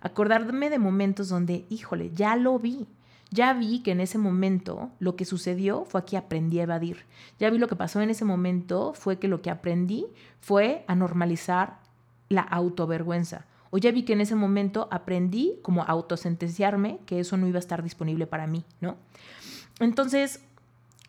[0.00, 2.86] Acordarme de momentos donde, híjole, ya lo vi,
[3.30, 7.04] ya vi que en ese momento lo que sucedió fue que aprendí a evadir.
[7.38, 10.06] Ya vi lo que pasó en ese momento fue que lo que aprendí
[10.40, 11.80] fue a normalizar
[12.28, 17.46] la autovergüenza o ya vi que en ese momento aprendí como autosentenciarme que eso no
[17.46, 18.96] iba a estar disponible para mí, ¿no?
[19.80, 20.40] Entonces,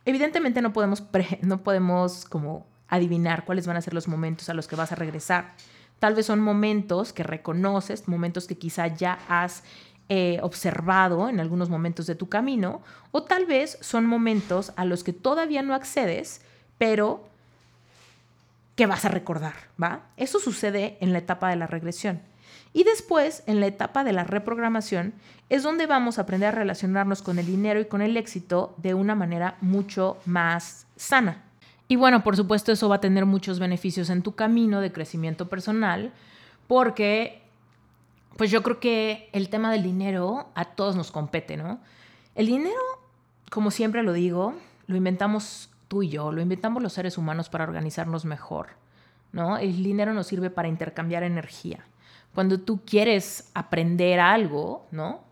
[0.05, 1.03] evidentemente no podemos,
[1.41, 4.95] no podemos como adivinar cuáles van a ser los momentos a los que vas a
[4.95, 5.53] regresar.
[5.99, 9.63] Tal vez son momentos que reconoces, momentos que quizá ya has
[10.07, 15.03] eh, observado en algunos momentos de tu camino, o tal vez son momentos a los
[15.03, 16.41] que todavía no accedes,
[16.77, 17.28] pero
[18.79, 20.03] que vas a recordar, ¿va?
[20.15, 22.21] Eso sucede en la etapa de la regresión.
[22.71, 25.15] Y después, en la etapa de la reprogramación,
[25.49, 28.93] es donde vamos a aprender a relacionarnos con el dinero y con el éxito de
[28.93, 31.43] una manera mucho más sana.
[31.89, 35.49] Y bueno, por supuesto, eso va a tener muchos beneficios en tu camino de crecimiento
[35.49, 36.13] personal,
[36.65, 37.41] porque
[38.37, 41.81] pues yo creo que el tema del dinero a todos nos compete, ¿no?
[42.33, 42.79] El dinero,
[43.49, 44.53] como siempre lo digo,
[44.87, 48.67] lo inventamos tú y yo, lo inventamos los seres humanos para organizarnos mejor,
[49.33, 49.57] ¿no?
[49.57, 51.85] El dinero nos sirve para intercambiar energía
[52.33, 55.27] cuando tú quieres aprender algo, ¿no?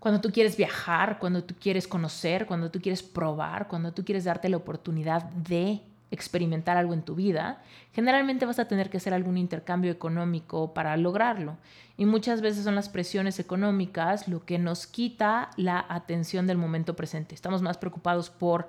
[0.00, 4.24] cuando tú quieres viajar, cuando tú quieres conocer, cuando tú quieres probar, cuando tú quieres
[4.24, 7.62] darte la oportunidad de experimentar algo en tu vida,
[7.92, 11.58] generalmente vas a tener que hacer algún intercambio económico para lograrlo.
[11.98, 16.96] Y muchas veces son las presiones económicas lo que nos quita la atención del momento
[16.96, 17.34] presente.
[17.34, 18.68] Estamos más preocupados por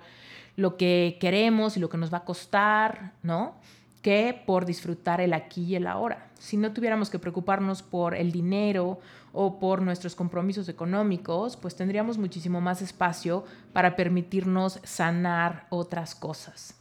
[0.55, 3.55] lo que queremos y lo que nos va a costar, ¿no?
[4.01, 6.29] Que por disfrutar el aquí y el ahora.
[6.39, 8.99] Si no tuviéramos que preocuparnos por el dinero
[9.33, 16.75] o por nuestros compromisos económicos, pues tendríamos muchísimo más espacio para permitirnos sanar otras cosas.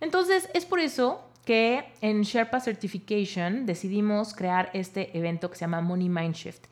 [0.00, 5.80] Entonces, es por eso que en Sherpa Certification decidimos crear este evento que se llama
[5.80, 6.66] Money Mind Shift.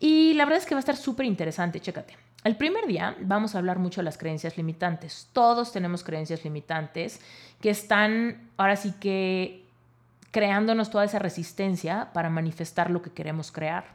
[0.00, 2.16] Y la verdad es que va a estar súper interesante, chécate.
[2.44, 5.30] El primer día vamos a hablar mucho de las creencias limitantes.
[5.32, 7.20] Todos tenemos creencias limitantes
[7.62, 9.64] que están ahora sí que
[10.30, 13.86] creándonos toda esa resistencia para manifestar lo que queremos crear.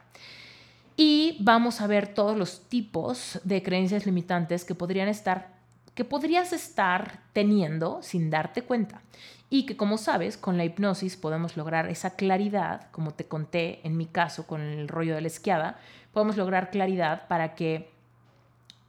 [0.96, 5.60] Y vamos a ver todos los tipos de creencias limitantes que podrían estar
[5.94, 9.02] que podrías estar teniendo sin darte cuenta.
[9.48, 13.96] Y que como sabes, con la hipnosis podemos lograr esa claridad, como te conté en
[13.96, 15.78] mi caso con el rollo de la esquiada,
[16.12, 17.90] podemos lograr claridad para que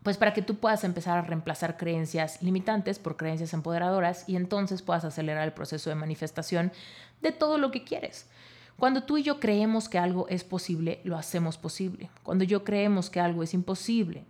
[0.03, 4.81] pues para que tú puedas empezar a reemplazar creencias limitantes por creencias empoderadoras y entonces
[4.81, 6.71] puedas acelerar el proceso de manifestación
[7.21, 8.25] de todo lo que quieres.
[8.77, 12.09] Cuando tú y yo creemos que algo es posible, lo hacemos posible.
[12.23, 14.25] Cuando yo creemos que algo es imposible,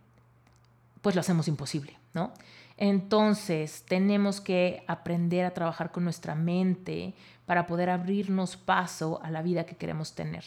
[1.02, 2.34] pues lo hacemos imposible, ¿no?
[2.84, 7.14] Entonces, tenemos que aprender a trabajar con nuestra mente
[7.46, 10.44] para poder abrirnos paso a la vida que queremos tener.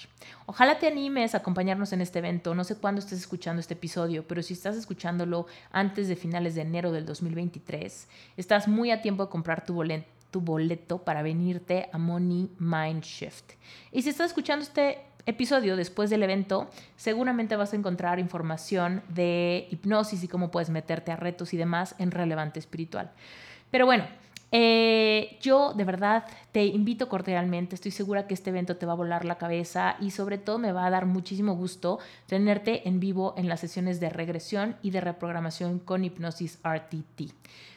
[0.47, 2.53] Ojalá te animes a acompañarnos en este evento.
[2.57, 6.62] No sé cuándo estés escuchando este episodio, pero si estás escuchándolo antes de finales de
[6.62, 12.51] enero del 2023, estás muy a tiempo de comprar tu boleto para venirte a Money
[12.59, 13.53] Mind Shift.
[13.93, 19.68] Y si estás escuchando este episodio después del evento, seguramente vas a encontrar información de
[19.70, 23.10] hipnosis y cómo puedes meterte a retos y demás en relevante espiritual.
[23.70, 24.04] Pero bueno,
[24.56, 28.96] eh, yo de verdad te invito cordialmente, estoy segura que este evento te va a
[28.96, 33.34] volar la cabeza y sobre todo me va a dar muchísimo gusto tenerte en vivo
[33.36, 37.32] en las sesiones de regresión y de reprogramación con hipnosis RTT.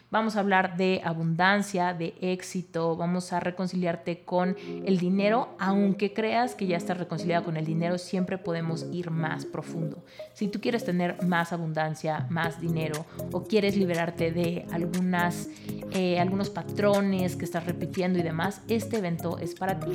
[0.10, 4.56] Vamos a hablar de abundancia, de éxito, vamos a reconciliarte con
[4.86, 9.46] el dinero, aunque creas que ya estás reconciliado con el dinero, siempre podemos ir más
[9.46, 10.06] profundo.
[10.34, 15.50] Si tú quieres tener más abundancia, más dinero o quieres liberarte de algunas,
[15.92, 19.92] eh, algunos patrones que estás repitiendo y demás, este evento es para ti.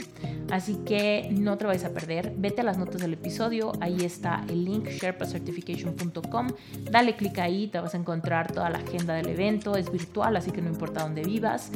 [0.51, 4.45] Así que no te vayas a perder, vete a las notas del episodio, ahí está
[4.51, 6.49] el link sherpacertification.com,
[6.91, 9.91] dale clic ahí, te vas a encontrar toda la agenda del evento, es
[10.37, 11.71] así que no importa dónde vivas.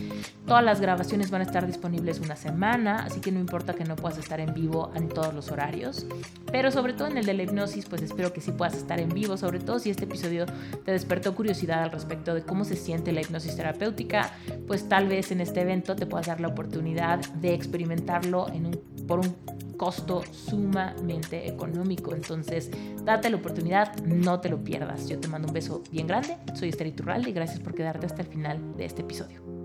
[0.47, 3.97] Todas las grabaciones van a estar disponibles una semana, así que no importa que no
[3.97, 6.07] puedas estar en vivo en todos los horarios.
[6.51, 9.09] Pero sobre todo en el de la hipnosis, pues espero que sí puedas estar en
[9.09, 10.47] vivo, sobre todo si este episodio
[10.85, 14.31] te despertó curiosidad al respecto de cómo se siente la hipnosis terapéutica,
[14.67, 18.81] pues tal vez en este evento te puedas dar la oportunidad de experimentarlo en un,
[19.07, 19.35] por un
[19.77, 22.15] costo sumamente económico.
[22.15, 22.71] Entonces,
[23.05, 25.09] date la oportunidad, no te lo pierdas.
[25.09, 26.37] Yo te mando un beso bien grande.
[26.55, 29.56] Soy Esther Iturralde y gracias por quedarte hasta el final de este episodio.